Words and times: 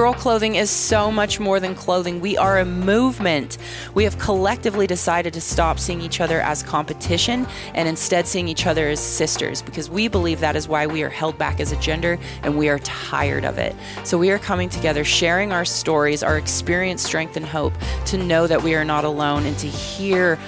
Grrrl 0.00 0.16
clothing 0.16 0.54
is 0.54 0.70
so 0.70 1.12
much 1.12 1.38
more 1.38 1.60
than 1.60 1.74
clothing. 1.74 2.22
We 2.22 2.34
are 2.38 2.58
a 2.60 2.64
movement. 2.64 3.58
We 3.92 4.04
have 4.04 4.18
collectively 4.18 4.86
decided 4.86 5.34
to 5.34 5.42
stop 5.42 5.78
seeing 5.78 6.00
each 6.00 6.22
other 6.22 6.40
as 6.40 6.62
competition 6.62 7.46
and 7.74 7.86
instead 7.86 8.26
seeing 8.26 8.48
each 8.48 8.66
other 8.66 8.88
as 8.88 8.98
sisters 8.98 9.60
because 9.60 9.90
we 9.90 10.08
believe 10.08 10.40
that 10.40 10.56
is 10.56 10.66
why 10.66 10.86
we 10.86 11.02
are 11.02 11.10
held 11.10 11.36
back 11.36 11.60
as 11.60 11.70
a 11.70 11.76
gender 11.76 12.18
and 12.42 12.56
we 12.56 12.70
are 12.70 12.78
tired 12.78 13.44
of 13.44 13.58
it. 13.58 13.76
So 14.04 14.16
we 14.16 14.30
are 14.30 14.38
coming 14.38 14.70
together, 14.70 15.04
sharing 15.04 15.52
our 15.52 15.66
stories, 15.66 16.22
our 16.22 16.38
experience, 16.38 17.02
strength, 17.02 17.36
and 17.36 17.44
hope 17.44 17.74
to 18.06 18.16
know 18.16 18.46
that 18.46 18.62
we 18.62 18.74
are 18.74 18.86
not 18.86 19.04
alone 19.04 19.44
and 19.44 19.58
to 19.58 19.66
hear 19.66 20.38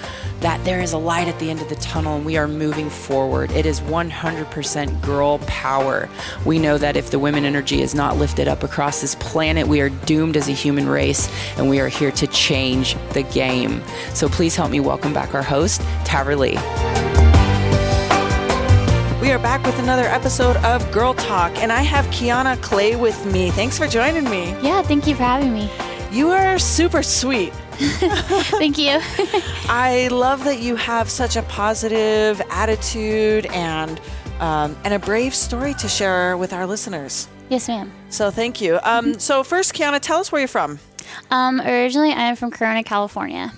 that 0.42 0.64
there 0.64 0.80
is 0.80 0.92
a 0.92 0.98
light 0.98 1.28
at 1.28 1.38
the 1.38 1.50
end 1.50 1.60
of 1.60 1.68
the 1.68 1.76
tunnel 1.76 2.16
and 2.16 2.26
we 2.26 2.36
are 2.36 2.48
moving 2.48 2.90
forward. 2.90 3.50
It 3.52 3.64
is 3.64 3.80
100% 3.82 5.00
girl 5.00 5.38
power. 5.40 6.08
We 6.44 6.58
know 6.58 6.78
that 6.78 6.96
if 6.96 7.10
the 7.10 7.18
women 7.20 7.44
energy 7.44 7.80
is 7.80 7.94
not 7.94 8.16
lifted 8.16 8.48
up 8.48 8.64
across 8.64 9.00
this 9.00 9.14
planet, 9.14 9.68
we 9.68 9.80
are 9.80 9.88
doomed 9.88 10.36
as 10.36 10.48
a 10.48 10.52
human 10.52 10.88
race 10.88 11.30
and 11.56 11.70
we 11.70 11.78
are 11.78 11.88
here 11.88 12.10
to 12.10 12.26
change 12.26 12.96
the 13.12 13.22
game. 13.22 13.82
So 14.14 14.28
please 14.28 14.56
help 14.56 14.72
me 14.72 14.80
welcome 14.80 15.12
back 15.12 15.32
our 15.32 15.44
host, 15.44 15.80
Tara 16.04 16.34
Lee. 16.34 16.58
We 19.20 19.30
are 19.30 19.38
back 19.38 19.64
with 19.64 19.78
another 19.78 20.06
episode 20.06 20.56
of 20.56 20.90
Girl 20.90 21.14
Talk, 21.14 21.56
and 21.58 21.70
I 21.70 21.82
have 21.82 22.04
Kiana 22.06 22.60
Clay 22.60 22.96
with 22.96 23.24
me. 23.26 23.52
Thanks 23.52 23.78
for 23.78 23.86
joining 23.86 24.24
me. 24.24 24.50
Yeah, 24.60 24.82
thank 24.82 25.06
you 25.06 25.14
for 25.14 25.22
having 25.22 25.54
me. 25.54 25.70
You 26.12 26.28
are 26.30 26.58
super 26.58 27.02
sweet. 27.02 27.52
Thank 27.72 28.76
you. 28.78 28.98
I 29.68 30.08
love 30.12 30.44
that 30.44 30.60
you 30.60 30.76
have 30.76 31.08
such 31.08 31.36
a 31.36 31.42
positive 31.44 32.40
attitude 32.50 33.46
and 33.46 33.98
um, 34.40 34.76
and 34.84 34.92
a 34.92 34.98
brave 34.98 35.34
story 35.34 35.72
to 35.74 35.88
share 35.88 36.36
with 36.36 36.52
our 36.52 36.66
listeners. 36.66 37.28
yes, 37.48 37.68
ma'am. 37.68 37.90
So 38.10 38.30
thank 38.30 38.60
you. 38.60 38.78
Um, 38.82 39.18
so 39.18 39.42
first, 39.44 39.72
Kiana, 39.72 40.00
tell 40.00 40.18
us 40.20 40.30
where 40.32 40.40
you're 40.40 40.48
from 40.48 40.78
Um, 41.30 41.60
originally, 41.60 42.10
I 42.12 42.22
am 42.22 42.36
from 42.36 42.50
Corona, 42.50 42.82
California. 42.82 43.52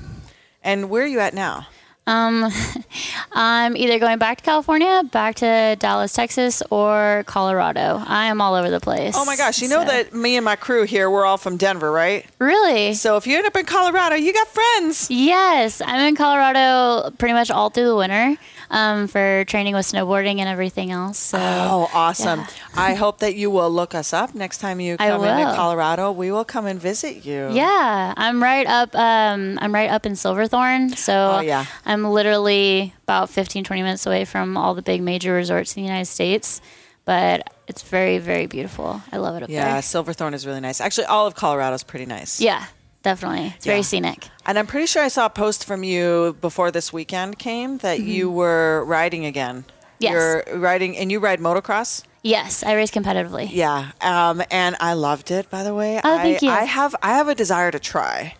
and 0.62 0.88
where 0.90 1.02
are 1.04 1.06
you 1.06 1.20
at 1.20 1.34
now. 1.34 1.66
Um, 2.06 2.50
I'm 3.32 3.76
either 3.76 3.98
going 3.98 4.18
back 4.18 4.38
to 4.38 4.44
California, 4.44 5.02
back 5.10 5.36
to 5.36 5.76
Dallas, 5.78 6.12
Texas, 6.12 6.62
or 6.70 7.24
Colorado. 7.26 8.02
I 8.06 8.26
am 8.26 8.40
all 8.40 8.54
over 8.54 8.70
the 8.70 8.80
place. 8.80 9.14
Oh 9.16 9.24
my 9.24 9.36
gosh, 9.36 9.62
you 9.62 9.68
know 9.68 9.84
that 9.84 10.12
me 10.12 10.36
and 10.36 10.44
my 10.44 10.56
crew 10.56 10.84
here, 10.84 11.10
we're 11.10 11.24
all 11.24 11.38
from 11.38 11.56
Denver, 11.56 11.90
right? 11.90 12.26
Really? 12.38 12.94
So 12.94 13.16
if 13.16 13.26
you 13.26 13.36
end 13.38 13.46
up 13.46 13.56
in 13.56 13.64
Colorado, 13.64 14.16
you 14.16 14.32
got 14.32 14.48
friends. 14.48 15.10
Yes, 15.10 15.80
I'm 15.84 16.00
in 16.06 16.14
Colorado 16.16 17.10
pretty 17.18 17.32
much 17.32 17.50
all 17.50 17.70
through 17.70 17.86
the 17.86 17.96
winter 17.96 18.36
um, 18.70 19.08
for 19.08 19.44
training 19.46 19.74
with 19.74 19.86
snowboarding 19.86 20.38
and 20.40 20.48
everything 20.48 20.90
else. 20.90 21.18
So 21.18 21.38
Oh, 21.40 21.90
awesome. 21.94 22.40
yeah. 22.40 22.46
I 22.76 22.94
hope 22.94 23.20
that 23.20 23.34
you 23.34 23.50
will 23.50 23.70
look 23.70 23.94
us 23.94 24.12
up 24.12 24.34
next 24.34 24.58
time 24.58 24.78
you 24.80 24.96
come 24.98 25.24
into. 25.24 25.54
Colorado. 25.54 26.12
We 26.12 26.30
will 26.30 26.44
come 26.44 26.66
and 26.66 26.78
visit 26.80 27.24
you. 27.24 27.48
Yeah, 27.50 28.12
I'm 28.16 28.42
right 28.42 28.66
up. 28.66 28.94
Um, 28.94 29.58
I'm 29.62 29.72
right 29.74 29.90
up 29.90 30.04
in 30.06 30.16
Silverthorne, 30.16 30.90
so 30.90 31.36
Oh, 31.38 31.40
yeah. 31.40 31.64
I'm 31.86 31.93
literally 32.02 32.92
about 33.04 33.30
15, 33.30 33.62
20 33.62 33.82
minutes 33.82 34.06
away 34.06 34.24
from 34.24 34.56
all 34.56 34.74
the 34.74 34.82
big 34.82 35.02
major 35.02 35.32
resorts 35.34 35.76
in 35.76 35.82
the 35.82 35.86
United 35.88 36.06
States. 36.06 36.60
But 37.04 37.52
it's 37.68 37.82
very, 37.82 38.18
very 38.18 38.46
beautiful. 38.46 39.02
I 39.12 39.18
love 39.18 39.36
it 39.36 39.42
up 39.42 39.48
there. 39.50 39.58
Yeah. 39.58 39.80
Silverthorne 39.80 40.32
is 40.34 40.46
really 40.46 40.60
nice. 40.60 40.80
Actually, 40.80 41.04
all 41.06 41.26
of 41.26 41.34
Colorado 41.34 41.74
is 41.74 41.82
pretty 41.82 42.06
nice. 42.06 42.40
Yeah, 42.40 42.64
definitely. 43.02 43.52
It's 43.56 43.66
Yeah. 43.66 43.72
very 43.72 43.82
scenic. 43.82 44.28
And 44.46 44.58
I'm 44.58 44.66
pretty 44.66 44.86
sure 44.86 45.02
I 45.02 45.08
saw 45.08 45.26
a 45.26 45.30
post 45.30 45.66
from 45.66 45.84
you 45.84 46.34
before 46.40 46.70
this 46.70 46.92
weekend 46.94 47.38
came 47.38 47.76
that 47.78 48.00
you 48.00 48.30
were 48.30 48.84
riding 48.86 49.26
again. 49.26 49.64
Mm-hmm. 49.66 49.70
Yes. 50.00 50.12
You're 50.12 50.58
riding, 50.58 50.96
and 50.96 51.12
you 51.12 51.20
ride 51.20 51.40
motocross? 51.40 52.04
Yes, 52.22 52.62
I 52.62 52.72
race 52.72 52.90
competitively. 52.90 53.48
Yeah. 53.52 53.92
Um, 54.00 54.42
and 54.50 54.76
I 54.80 54.94
loved 54.94 55.30
it, 55.30 55.50
by 55.50 55.62
the 55.62 55.74
way. 55.74 56.00
Oh, 56.02 56.18
I, 56.18 56.22
thank 56.22 56.42
you. 56.42 56.50
I 56.50 56.64
have 56.64 56.96
I 57.02 57.16
have 57.16 57.28
a 57.28 57.34
desire 57.34 57.70
to 57.70 57.78
try. 57.78 58.34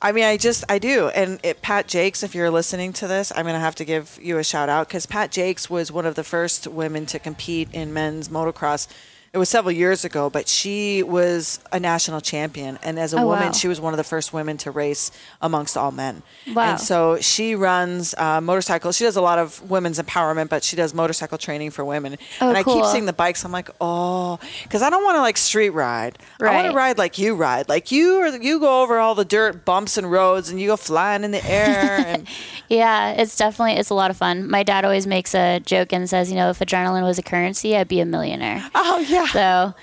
I 0.00 0.12
mean, 0.12 0.24
I 0.24 0.36
just 0.36 0.64
I 0.68 0.78
do. 0.78 1.08
And 1.08 1.40
it, 1.42 1.60
Pat 1.60 1.88
Jakes, 1.88 2.22
if 2.22 2.34
you're 2.34 2.50
listening 2.50 2.92
to 2.94 3.08
this, 3.08 3.32
I'm 3.34 3.46
gonna 3.46 3.58
have 3.58 3.74
to 3.76 3.84
give 3.84 4.18
you 4.22 4.38
a 4.38 4.44
shout 4.44 4.68
out 4.68 4.88
because 4.88 5.06
Pat 5.06 5.32
Jakes 5.32 5.68
was 5.68 5.90
one 5.90 6.06
of 6.06 6.14
the 6.14 6.22
first 6.22 6.68
women 6.68 7.04
to 7.06 7.18
compete 7.18 7.68
in 7.72 7.92
men's 7.92 8.28
motocross. 8.28 8.86
It 9.32 9.36
was 9.38 9.48
several 9.50 9.72
years 9.72 10.04
ago, 10.06 10.30
but 10.30 10.48
she 10.48 11.02
was 11.02 11.60
a 11.70 11.78
national 11.78 12.20
champion, 12.22 12.78
and 12.82 12.98
as 12.98 13.12
a 13.12 13.18
Oh, 13.20 13.26
woman, 13.26 13.46
wow. 13.48 13.52
she 13.52 13.68
was 13.68 13.78
one 13.78 13.92
of 13.92 13.98
the 13.98 14.04
first 14.04 14.32
women 14.32 14.56
to 14.58 14.70
race 14.70 15.10
amongst 15.42 15.76
all 15.76 15.90
men. 15.92 16.22
Wow. 16.54 16.70
And 16.70 16.80
so 16.80 17.18
she 17.20 17.54
runs 17.54 18.14
uh, 18.16 18.40
motorcycles. 18.40 18.96
She 18.96 19.04
does 19.04 19.16
a 19.16 19.20
lot 19.20 19.38
of 19.38 19.70
women's 19.70 20.00
empowerment, 20.00 20.48
but 20.48 20.64
she 20.64 20.76
does 20.76 20.94
motorcycle 20.94 21.36
training 21.36 21.72
for 21.72 21.84
women. 21.84 22.16
Oh, 22.40 22.48
and 22.48 22.56
I 22.56 22.62
keep 22.62 22.84
seeing 22.86 23.04
the 23.04 23.12
bikes. 23.12 23.44
I'm 23.44 23.52
like, 23.52 23.68
oh, 23.82 24.38
because 24.62 24.80
I 24.82 24.88
don't 24.88 25.04
want 25.04 25.16
to 25.16 25.20
like 25.20 25.36
street 25.36 25.70
ride. 25.70 26.18
I 26.40 26.54
want 26.54 26.68
to 26.70 26.72
ride 26.74 26.96
like 26.96 27.18
you 27.18 27.34
ride. 27.34 27.68
Like 27.68 27.92
you, 27.92 28.20
or 28.22 28.28
you 28.28 28.58
go 28.60 28.82
over 28.82 28.98
all 28.98 29.14
the 29.14 29.26
dirt 29.26 29.64
bumps 29.66 29.98
and 29.98 30.10
roads, 30.10 30.48
and 30.48 30.58
you 30.58 30.68
go 30.68 30.76
flying 30.78 31.22
in 31.22 31.32
the 31.32 31.44
air. 31.44 32.04
And 32.06 32.26
Yeah, 32.70 33.12
it's 33.12 33.36
definitely 33.36 33.74
it's 33.74 33.90
a 33.90 33.94
lot 33.94 34.10
of 34.10 34.16
fun. 34.16 34.48
My 34.48 34.62
dad 34.62 34.84
always 34.84 35.06
makes 35.06 35.34
a 35.34 35.58
joke 35.60 35.92
and 35.92 36.08
says, 36.08 36.30
you 36.30 36.36
know, 36.36 36.50
if 36.50 36.58
adrenaline 36.60 37.02
was 37.02 37.18
a 37.18 37.22
currency, 37.22 37.76
I'd 37.76 37.88
be 37.88 38.00
a 38.00 38.06
millionaire. 38.06 38.62
oh 38.74 38.98
yeah. 39.08 39.17
So 39.26 39.74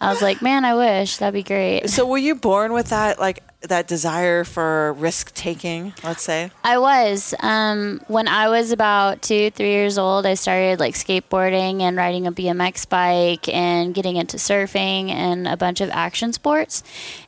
I 0.00 0.08
was 0.10 0.22
like, 0.22 0.40
man, 0.40 0.64
I 0.64 0.74
wish 0.74 1.18
that'd 1.18 1.34
be 1.34 1.42
great. 1.42 1.88
So 1.90 2.06
were 2.06 2.18
you 2.18 2.34
born 2.34 2.72
with 2.72 2.88
that 2.88 3.18
like 3.18 3.42
that 3.62 3.86
desire 3.86 4.44
for 4.44 4.94
risk 4.94 5.34
taking? 5.34 5.92
Let's 6.02 6.22
say. 6.22 6.50
I 6.64 6.78
was. 6.78 7.34
Um, 7.40 8.00
when 8.08 8.26
I 8.26 8.48
was 8.48 8.72
about 8.72 9.20
two, 9.20 9.50
three 9.50 9.72
years 9.72 9.98
old, 9.98 10.24
I 10.24 10.34
started 10.34 10.80
like 10.80 10.94
skateboarding 10.94 11.82
and 11.82 11.96
riding 11.96 12.26
a 12.26 12.32
BMX 12.32 12.88
bike 12.88 13.48
and 13.48 13.94
getting 13.94 14.16
into 14.16 14.38
surfing 14.38 15.10
and 15.10 15.46
a 15.46 15.58
bunch 15.58 15.82
of 15.82 15.90
action 15.90 16.32
sports. 16.32 16.82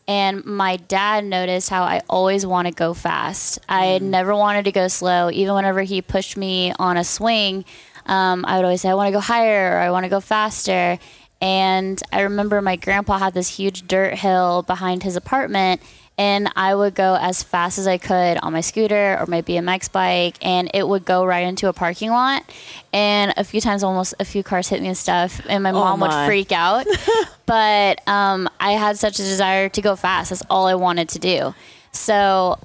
And 0.09 0.43
my 0.47 0.77
dad 0.77 1.27
noticed 1.27 1.69
how 1.69 1.83
I 1.83 2.01
always 2.09 2.47
want 2.47 2.69
to 2.69 2.73
go 2.73 2.95
fast. 2.95 3.59
I 3.69 3.99
never 3.99 4.35
wanted 4.35 4.65
to 4.65 4.73
go 4.73 4.89
slow. 4.89 5.31
Even 5.31 5.55
whenever 5.55 5.83
he 5.83 6.01
pushed 6.01 6.39
me 6.39 6.73
on 6.79 6.97
a 6.97 7.05
swing, 7.05 7.67
um, 8.07 8.45
I 8.47 8.57
would 8.57 8.65
always 8.65 8.81
say, 8.81 8.89
I 8.89 8.95
want 8.95 9.09
to 9.09 9.13
go 9.13 9.21
higher 9.21 9.77
or 9.77 9.79
I 9.79 9.91
want 9.91 10.05
to 10.05 10.11
go 10.11 10.21
faster. 10.21 10.99
And 11.43 12.01
I 12.13 12.21
remember 12.23 12.63
my 12.63 12.77
grandpa 12.77 13.19
had 13.19 13.35
this 13.35 13.49
huge 13.57 13.87
dirt 13.89 14.15
hill 14.15 14.63
behind 14.63 15.03
his 15.03 15.17
apartment, 15.17 15.83
and 16.17 16.49
I 16.55 16.75
would 16.75 16.95
go 16.95 17.19
as 17.21 17.43
fast 17.43 17.79
as 17.79 17.87
I 17.89 17.99
could 17.99 18.39
on 18.39 18.53
my 18.53 18.61
scooter 18.61 19.19
or 19.19 19.27
my 19.27 19.43
BMX 19.43 19.91
bike, 19.91 20.37
and 20.41 20.71
it 20.73 20.87
would 20.87 21.05
go 21.05 21.25
right 21.25 21.45
into 21.45 21.69
a 21.69 21.73
parking 21.73 22.11
lot. 22.11 22.45
And 22.93 23.35
a 23.37 23.43
few 23.43 23.61
times, 23.61 23.83
almost 23.83 24.15
a 24.21 24.25
few 24.25 24.45
cars 24.45 24.69
hit 24.69 24.81
me 24.81 24.89
and 24.89 24.97
stuff, 24.97 25.41
and 25.49 25.65
my 25.65 25.73
mom 25.73 25.95
Oh 25.95 26.07
my. 26.07 26.21
would 26.23 26.27
freak 26.29 26.53
out. 26.53 26.87
but 27.47 28.07
um, 28.09 28.49
I 28.61 28.73
had 28.73 28.97
such 28.97 29.19
a 29.19 29.23
desire 29.23 29.69
to 29.71 29.83
go 29.83 29.97
fast. 29.97 30.31
That's 30.31 30.43
all 30.49 30.67
I 30.69 30.77
wanted 30.77 31.09
to 31.11 31.19
do. 31.19 31.55
So 31.91 32.59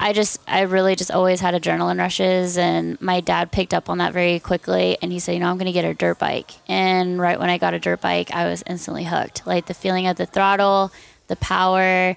I 0.00 0.12
just, 0.12 0.40
I 0.46 0.62
really 0.62 0.94
just 0.94 1.10
always 1.10 1.40
had 1.40 1.60
adrenaline 1.60 1.98
rushes, 1.98 2.56
and 2.56 3.00
my 3.00 3.20
dad 3.20 3.50
picked 3.50 3.74
up 3.74 3.90
on 3.90 3.98
that 3.98 4.12
very 4.12 4.38
quickly. 4.38 4.96
And 5.02 5.10
he 5.10 5.18
said, 5.18 5.32
You 5.32 5.40
know, 5.40 5.50
I'm 5.50 5.56
going 5.56 5.66
to 5.66 5.72
get 5.72 5.84
a 5.84 5.94
dirt 5.94 6.18
bike. 6.18 6.52
And 6.68 7.20
right 7.20 7.38
when 7.38 7.50
I 7.50 7.58
got 7.58 7.74
a 7.74 7.80
dirt 7.80 8.00
bike, 8.00 8.32
I 8.32 8.46
was 8.46 8.62
instantly 8.66 9.04
hooked. 9.04 9.46
Like 9.46 9.66
the 9.66 9.74
feeling 9.74 10.06
of 10.06 10.16
the 10.16 10.26
throttle, 10.26 10.92
the 11.26 11.36
power. 11.36 12.16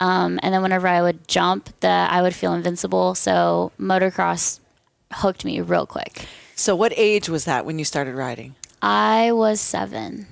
Um, 0.00 0.40
and 0.42 0.52
then 0.52 0.62
whenever 0.62 0.88
I 0.88 1.00
would 1.00 1.26
jump, 1.28 1.70
that 1.80 2.12
I 2.12 2.22
would 2.22 2.34
feel 2.34 2.52
invincible. 2.54 3.14
So 3.14 3.72
motocross 3.78 4.60
hooked 5.12 5.44
me 5.44 5.60
real 5.60 5.86
quick. 5.86 6.26
So 6.54 6.76
what 6.76 6.92
age 6.96 7.28
was 7.28 7.44
that 7.46 7.64
when 7.64 7.78
you 7.78 7.84
started 7.84 8.14
riding? 8.14 8.56
I 8.82 9.32
was 9.32 9.60
seven. 9.60 10.26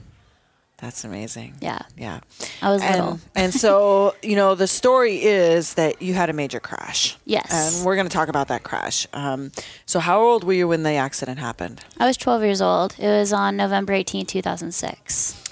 That's 0.80 1.04
amazing. 1.04 1.56
Yeah, 1.60 1.80
Yeah. 1.96 2.20
I 2.62 2.70
was 2.70 2.82
little. 2.82 3.10
And, 3.12 3.20
and 3.36 3.54
so, 3.54 4.14
you 4.22 4.34
know, 4.34 4.54
the 4.54 4.66
story 4.66 5.22
is 5.22 5.74
that 5.74 6.00
you 6.00 6.14
had 6.14 6.30
a 6.30 6.32
major 6.32 6.58
crash. 6.58 7.18
Yes. 7.26 7.50
And 7.76 7.86
we're 7.86 7.96
going 7.96 8.08
to 8.08 8.12
talk 8.12 8.28
about 8.28 8.48
that 8.48 8.62
crash. 8.62 9.06
Um, 9.12 9.52
so, 9.84 10.00
how 10.00 10.22
old 10.22 10.42
were 10.44 10.54
you 10.54 10.69
when 10.69 10.82
the 10.82 10.92
accident 10.92 11.38
happened? 11.38 11.84
I 11.98 12.06
was 12.06 12.16
12 12.16 12.42
years 12.42 12.62
old. 12.62 12.94
It 12.98 13.06
was 13.08 13.32
on 13.32 13.56
November 13.56 13.93
18, 13.93 14.25
2006. 14.26 15.44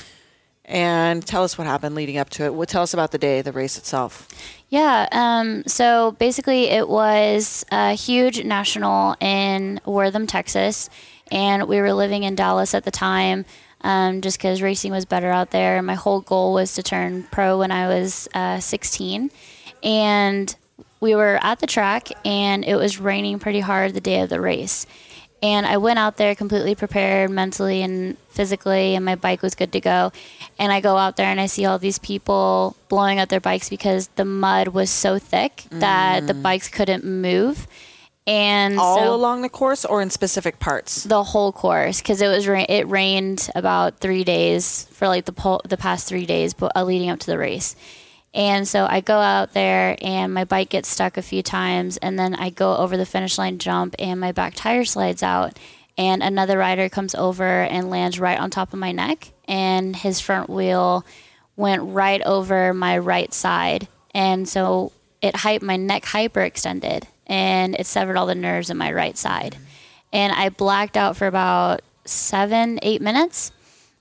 And 0.64 1.26
tell 1.26 1.44
us 1.44 1.56
what 1.56 1.66
happened 1.66 1.94
leading 1.94 2.18
up 2.18 2.28
to 2.30 2.44
it. 2.44 2.54
Well, 2.54 2.66
tell 2.66 2.82
us 2.82 2.92
about 2.92 3.10
the 3.10 3.18
day, 3.18 3.40
the 3.40 3.52
race 3.52 3.78
itself. 3.78 4.28
Yeah. 4.68 5.08
Um, 5.12 5.64
so 5.66 6.12
basically, 6.12 6.68
it 6.68 6.88
was 6.88 7.64
a 7.72 7.92
huge 7.92 8.44
national 8.44 9.16
in 9.20 9.80
Wortham, 9.86 10.26
Texas, 10.26 10.90
and 11.30 11.68
we 11.68 11.80
were 11.80 11.92
living 11.94 12.22
in 12.22 12.34
Dallas 12.34 12.74
at 12.74 12.84
the 12.84 12.90
time. 12.90 13.46
Um, 13.80 14.22
just 14.22 14.38
because 14.38 14.60
racing 14.60 14.90
was 14.90 15.04
better 15.04 15.30
out 15.30 15.50
there. 15.52 15.80
My 15.82 15.94
whole 15.94 16.20
goal 16.20 16.52
was 16.52 16.74
to 16.74 16.82
turn 16.82 17.24
pro 17.30 17.58
when 17.58 17.70
I 17.70 17.86
was 17.86 18.28
uh, 18.34 18.58
16. 18.58 19.30
And 19.84 20.56
we 21.00 21.14
were 21.14 21.38
at 21.42 21.60
the 21.60 21.66
track, 21.68 22.08
and 22.24 22.64
it 22.64 22.74
was 22.74 22.98
raining 22.98 23.38
pretty 23.38 23.60
hard 23.60 23.94
the 23.94 24.00
day 24.00 24.20
of 24.20 24.30
the 24.30 24.40
race. 24.40 24.84
And 25.40 25.66
I 25.66 25.76
went 25.76 26.00
out 26.00 26.16
there 26.16 26.34
completely 26.34 26.74
prepared 26.74 27.30
mentally 27.30 27.82
and 27.82 28.16
physically, 28.30 28.96
and 28.96 29.04
my 29.04 29.14
bike 29.14 29.40
was 29.40 29.54
good 29.54 29.70
to 29.72 29.80
go. 29.80 30.10
And 30.58 30.72
I 30.72 30.80
go 30.80 30.96
out 30.96 31.16
there 31.16 31.26
and 31.28 31.40
I 31.40 31.46
see 31.46 31.64
all 31.64 31.78
these 31.78 32.00
people 32.00 32.74
blowing 32.88 33.20
out 33.20 33.28
their 33.28 33.38
bikes 33.38 33.68
because 33.68 34.08
the 34.16 34.24
mud 34.24 34.68
was 34.68 34.90
so 34.90 35.20
thick 35.20 35.64
that 35.70 36.26
the 36.26 36.34
bikes 36.34 36.68
couldn't 36.68 37.04
move. 37.04 37.68
And 38.28 38.78
All 38.78 38.98
so 38.98 39.14
along 39.14 39.40
the 39.40 39.48
course 39.48 39.86
or 39.86 40.02
in 40.02 40.10
specific 40.10 40.58
parts? 40.58 41.02
the 41.04 41.24
whole 41.24 41.50
course 41.50 42.02
because 42.02 42.20
it 42.20 42.28
was 42.28 42.46
ra- 42.46 42.66
it 42.68 42.86
rained 42.86 43.48
about 43.54 44.00
three 44.00 44.22
days 44.22 44.86
for 44.92 45.08
like 45.08 45.24
the 45.24 45.32
po- 45.32 45.62
the 45.64 45.78
past 45.78 46.06
three 46.06 46.26
days, 46.26 46.52
but 46.52 46.72
uh, 46.76 46.84
leading 46.84 47.08
up 47.08 47.20
to 47.20 47.26
the 47.26 47.38
race. 47.38 47.74
And 48.34 48.68
so 48.68 48.86
I 48.88 49.00
go 49.00 49.18
out 49.18 49.54
there 49.54 49.96
and 50.02 50.34
my 50.34 50.44
bike 50.44 50.68
gets 50.68 50.90
stuck 50.90 51.16
a 51.16 51.22
few 51.22 51.42
times, 51.42 51.96
and 51.96 52.18
then 52.18 52.34
I 52.34 52.50
go 52.50 52.76
over 52.76 52.98
the 52.98 53.06
finish 53.06 53.38
line 53.38 53.58
jump 53.58 53.94
and 53.98 54.20
my 54.20 54.32
back 54.32 54.54
tire 54.54 54.84
slides 54.84 55.22
out, 55.22 55.58
and 55.96 56.22
another 56.22 56.58
rider 56.58 56.90
comes 56.90 57.14
over 57.14 57.62
and 57.62 57.88
lands 57.88 58.20
right 58.20 58.38
on 58.38 58.50
top 58.50 58.74
of 58.74 58.78
my 58.78 58.92
neck, 58.92 59.32
and 59.46 59.96
his 59.96 60.20
front 60.20 60.50
wheel 60.50 61.06
went 61.56 61.82
right 61.82 62.20
over 62.26 62.74
my 62.74 62.98
right 62.98 63.32
side, 63.32 63.88
and 64.14 64.46
so 64.46 64.92
it 65.22 65.34
hype 65.34 65.62
my 65.62 65.76
neck 65.76 66.04
hyperextended 66.04 67.04
and 67.28 67.74
it 67.74 67.86
severed 67.86 68.16
all 68.16 68.26
the 68.26 68.34
nerves 68.34 68.70
in 68.70 68.76
my 68.76 68.92
right 68.92 69.16
side 69.16 69.56
and 70.12 70.32
I 70.32 70.48
blacked 70.48 70.96
out 70.96 71.16
for 71.16 71.26
about 71.26 71.82
seven, 72.04 72.78
eight 72.82 73.02
minutes. 73.02 73.52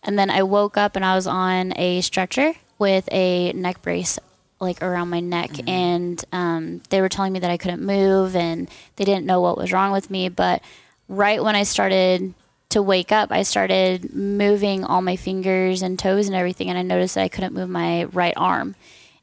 And 0.03 0.17
then 0.17 0.29
I 0.29 0.43
woke 0.43 0.77
up 0.77 0.95
and 0.95 1.03
I 1.03 1.15
was 1.15 1.27
on 1.27 1.73
a 1.77 2.01
stretcher 2.01 2.53
with 2.79 3.07
a 3.11 3.51
neck 3.53 3.81
brace 3.81 4.19
like 4.59 4.81
around 4.81 5.09
my 5.09 5.19
neck. 5.19 5.51
And 5.67 6.23
um, 6.31 6.81
they 6.89 7.01
were 7.01 7.09
telling 7.09 7.33
me 7.33 7.39
that 7.39 7.51
I 7.51 7.57
couldn't 7.57 7.85
move 7.85 8.35
and 8.35 8.69
they 8.95 9.05
didn't 9.05 9.25
know 9.25 9.41
what 9.41 9.57
was 9.57 9.73
wrong 9.73 9.91
with 9.91 10.09
me. 10.09 10.29
But 10.29 10.61
right 11.09 11.43
when 11.43 11.55
I 11.55 11.63
started 11.63 12.33
to 12.69 12.81
wake 12.81 13.11
up, 13.11 13.31
I 13.31 13.43
started 13.43 14.13
moving 14.15 14.83
all 14.83 15.01
my 15.01 15.15
fingers 15.15 15.81
and 15.81 15.99
toes 15.99 16.27
and 16.27 16.35
everything. 16.35 16.69
And 16.69 16.77
I 16.77 16.83
noticed 16.83 17.15
that 17.15 17.23
I 17.23 17.29
couldn't 17.29 17.53
move 17.53 17.69
my 17.69 18.05
right 18.05 18.33
arm. 18.37 18.75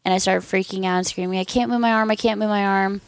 And 0.05 0.13
I 0.13 0.19
started 0.19 0.47
freaking 0.47 0.85
out 0.85 0.99
and 0.99 1.07
screaming, 1.07 1.39
I 1.39 1.45
can't 1.45 1.71
move 1.71 1.81
my 1.81 1.93
arm, 1.93 2.11
I 2.11 2.17
can't 2.17 2.39
move 2.39 2.51
my 2.51 2.65
arm. 2.65 3.01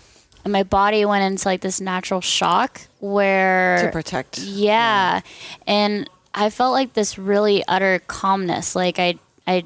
And 0.47 0.53
my 0.53 0.63
body 0.63 1.05
went 1.05 1.25
into 1.25 1.49
like 1.49 1.61
this 1.61 1.81
natural 1.81 2.21
shock 2.21 2.83
where 3.01 3.83
To 3.83 3.91
protect. 3.91 4.39
yeah. 4.39 5.23
And 5.67 6.09
I 6.33 6.51
felt 6.51 6.71
like 6.73 6.93
this 6.93 7.19
really 7.19 7.65
utter 7.67 7.99
calmness. 8.07 8.77
Like 8.77 9.01
I 9.01 9.19
I 9.45 9.65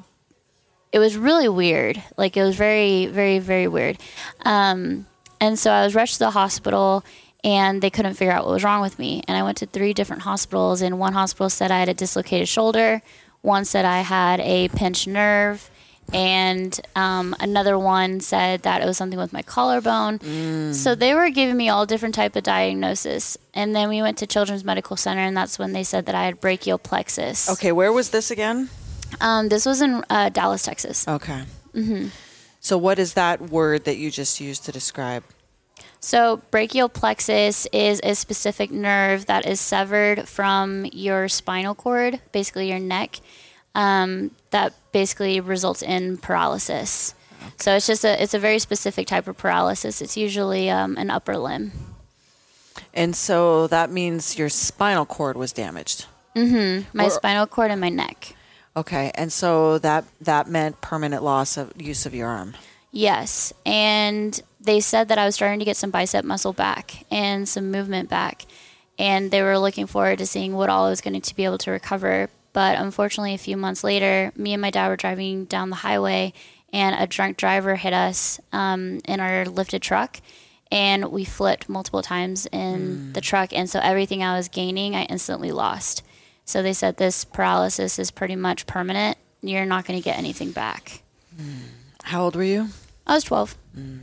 it 0.90 0.98
was 0.98 1.18
really 1.18 1.50
weird. 1.50 2.02
Like 2.16 2.34
it 2.38 2.42
was 2.42 2.56
very, 2.56 3.04
very, 3.04 3.40
very 3.40 3.68
weird. 3.68 3.98
Um, 4.46 5.04
and 5.38 5.58
so 5.58 5.70
I 5.70 5.84
was 5.84 5.94
rushed 5.94 6.14
to 6.14 6.20
the 6.20 6.30
hospital 6.30 7.04
and 7.44 7.82
they 7.82 7.90
couldn't 7.90 8.14
figure 8.14 8.32
out 8.32 8.46
what 8.46 8.52
was 8.54 8.64
wrong 8.64 8.80
with 8.80 8.98
me. 8.98 9.22
And 9.28 9.36
I 9.36 9.42
went 9.42 9.58
to 9.58 9.66
three 9.66 9.92
different 9.92 10.22
hospitals 10.22 10.80
and 10.80 10.98
one 10.98 11.12
hospital 11.12 11.50
said 11.50 11.70
I 11.70 11.80
had 11.80 11.90
a 11.90 11.94
dislocated 11.94 12.48
shoulder, 12.48 13.02
one 13.42 13.66
said 13.66 13.84
I 13.84 14.00
had 14.00 14.40
a 14.40 14.68
pinched 14.68 15.06
nerve, 15.08 15.68
and 16.12 16.78
um, 16.96 17.34
another 17.40 17.78
one 17.78 18.20
said 18.20 18.62
that 18.62 18.82
it 18.82 18.86
was 18.86 18.96
something 18.96 19.18
with 19.18 19.32
my 19.32 19.42
collarbone. 19.42 20.72
So 20.74 20.94
they 20.94 21.14
were 21.14 21.30
giving 21.30 21.56
me 21.56 21.68
all 21.68 21.86
different 21.86 22.14
type 22.14 22.36
of 22.36 22.42
diagnosis. 22.42 23.36
And 23.54 23.74
then 23.74 23.88
we 23.88 24.02
went 24.02 24.18
to 24.18 24.26
Children's 24.26 24.64
Medical 24.64 24.96
Center, 24.96 25.22
and 25.22 25.36
that's 25.36 25.58
when 25.58 25.72
they 25.72 25.84
said 25.84 26.06
that 26.06 26.14
I 26.14 26.24
had 26.24 26.40
brachial 26.40 26.78
plexus. 26.78 27.50
Okay, 27.50 27.72
where 27.72 27.92
was 27.92 28.10
this 28.10 28.30
again? 28.30 28.70
Um, 29.20 29.48
this 29.48 29.66
was 29.66 29.80
in 29.80 30.04
uh, 30.08 30.28
Dallas, 30.28 30.62
Texas. 30.62 31.06
Okay. 31.06 31.42
Mm-hmm. 31.74 32.08
So, 32.60 32.76
what 32.76 32.98
is 32.98 33.14
that 33.14 33.40
word 33.40 33.84
that 33.84 33.96
you 33.96 34.10
just 34.10 34.40
used 34.40 34.64
to 34.66 34.72
describe? 34.72 35.24
So, 35.98 36.42
brachial 36.50 36.88
plexus 36.88 37.66
is 37.72 38.00
a 38.02 38.14
specific 38.14 38.70
nerve 38.70 39.26
that 39.26 39.46
is 39.46 39.60
severed 39.60 40.28
from 40.28 40.86
your 40.86 41.28
spinal 41.28 41.74
cord, 41.74 42.20
basically 42.32 42.68
your 42.68 42.78
neck, 42.78 43.20
um, 43.74 44.30
that 44.50 44.72
basically 44.92 45.40
results 45.40 45.82
in 45.82 46.16
paralysis. 46.18 47.14
So 47.58 47.74
it's 47.76 47.86
just 47.86 48.04
a 48.04 48.22
it's 48.22 48.34
a 48.34 48.38
very 48.38 48.58
specific 48.58 49.06
type 49.06 49.26
of 49.28 49.36
paralysis. 49.36 50.00
It's 50.02 50.16
usually 50.16 50.70
um, 50.70 50.96
an 50.96 51.10
upper 51.10 51.36
limb. 51.36 51.72
And 52.94 53.14
so 53.14 53.66
that 53.68 53.90
means 53.90 54.38
your 54.38 54.48
spinal 54.48 55.06
cord 55.06 55.36
was 55.36 55.52
damaged. 55.52 56.06
My 56.34 56.84
Or- 57.06 57.10
spinal 57.10 57.46
cord 57.46 57.70
and 57.70 57.80
my 57.80 57.88
neck. 57.88 58.34
Okay, 58.76 59.10
and 59.14 59.32
so 59.32 59.78
that 59.78 60.04
that 60.20 60.46
meant 60.48 60.80
permanent 60.80 61.22
loss 61.22 61.56
of 61.56 61.72
use 61.80 62.06
of 62.06 62.14
your 62.14 62.28
arm. 62.28 62.56
Yes, 62.92 63.52
and 63.66 64.40
they 64.60 64.80
said 64.80 65.08
that 65.08 65.18
I 65.18 65.24
was 65.26 65.34
starting 65.34 65.58
to 65.58 65.64
get 65.64 65.76
some 65.76 65.90
bicep 65.90 66.24
muscle 66.24 66.52
back 66.52 67.04
and 67.10 67.48
some 67.48 67.70
movement 67.70 68.08
back, 68.08 68.46
and 68.98 69.30
they 69.30 69.42
were 69.42 69.58
looking 69.58 69.86
forward 69.86 70.18
to 70.18 70.26
seeing 70.26 70.54
what 70.54 70.68
all 70.70 70.86
I 70.86 70.90
was 70.90 71.00
going 71.00 71.20
to 71.20 71.34
be 71.34 71.44
able 71.44 71.58
to 71.58 71.70
recover. 71.72 72.28
But 72.52 72.78
unfortunately, 72.78 73.34
a 73.34 73.38
few 73.38 73.56
months 73.56 73.84
later, 73.84 74.32
me 74.36 74.52
and 74.52 74.62
my 74.62 74.70
dad 74.70 74.88
were 74.88 74.96
driving 74.96 75.44
down 75.44 75.70
the 75.70 75.76
highway, 75.76 76.32
and 76.72 76.96
a 76.98 77.06
drunk 77.06 77.36
driver 77.36 77.76
hit 77.76 77.92
us 77.92 78.40
um, 78.52 79.00
in 79.04 79.20
our 79.20 79.44
lifted 79.46 79.82
truck, 79.82 80.20
and 80.70 81.10
we 81.10 81.24
flipped 81.24 81.68
multiple 81.68 82.02
times 82.02 82.46
in 82.46 82.96
hmm. 82.96 83.12
the 83.12 83.20
truck, 83.20 83.52
and 83.52 83.68
so 83.68 83.80
everything 83.80 84.22
I 84.22 84.36
was 84.36 84.48
gaining, 84.48 84.94
I 84.94 85.02
instantly 85.04 85.52
lost. 85.52 86.02
So 86.44 86.62
they 86.62 86.72
said 86.72 86.96
this 86.96 87.24
paralysis 87.24 87.98
is 87.98 88.10
pretty 88.10 88.36
much 88.36 88.66
permanent. 88.66 89.16
You're 89.42 89.66
not 89.66 89.84
going 89.84 89.98
to 89.98 90.04
get 90.04 90.18
anything 90.18 90.50
back. 90.50 91.02
Hmm. 91.36 91.58
How 92.02 92.24
old 92.24 92.36
were 92.36 92.42
you? 92.42 92.68
I 93.06 93.14
was 93.14 93.24
12. 93.24 93.56
Hmm. 93.74 93.98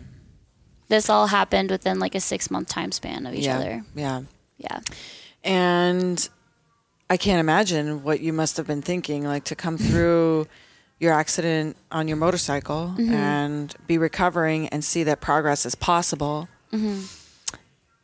This 0.87 1.09
all 1.09 1.27
happened 1.27 1.71
within 1.71 1.99
like 1.99 2.15
a 2.15 2.21
six 2.21 2.49
month 2.49 2.69
time 2.69 2.91
span 2.91 3.25
of 3.25 3.33
each 3.33 3.45
yeah. 3.45 3.57
other. 3.57 3.83
Yeah. 3.95 4.21
Yeah. 4.57 4.79
And 5.43 6.29
I 7.09 7.17
can't 7.17 7.39
imagine 7.39 8.03
what 8.03 8.19
you 8.19 8.33
must 8.33 8.57
have 8.57 8.67
been 8.67 8.81
thinking, 8.81 9.23
like 9.23 9.45
to 9.45 9.55
come 9.55 9.77
through 9.77 10.47
your 10.99 11.13
accident 11.13 11.77
on 11.91 12.07
your 12.07 12.17
motorcycle 12.17 12.93
Mm-hmm. 12.97 13.13
and 13.13 13.75
be 13.85 13.97
recovering 13.97 14.67
and 14.69 14.83
see 14.83 15.03
that 15.03 15.21
progress 15.21 15.65
is 15.65 15.75
possible. 15.75 16.49
Mm-hmm. 16.73 17.05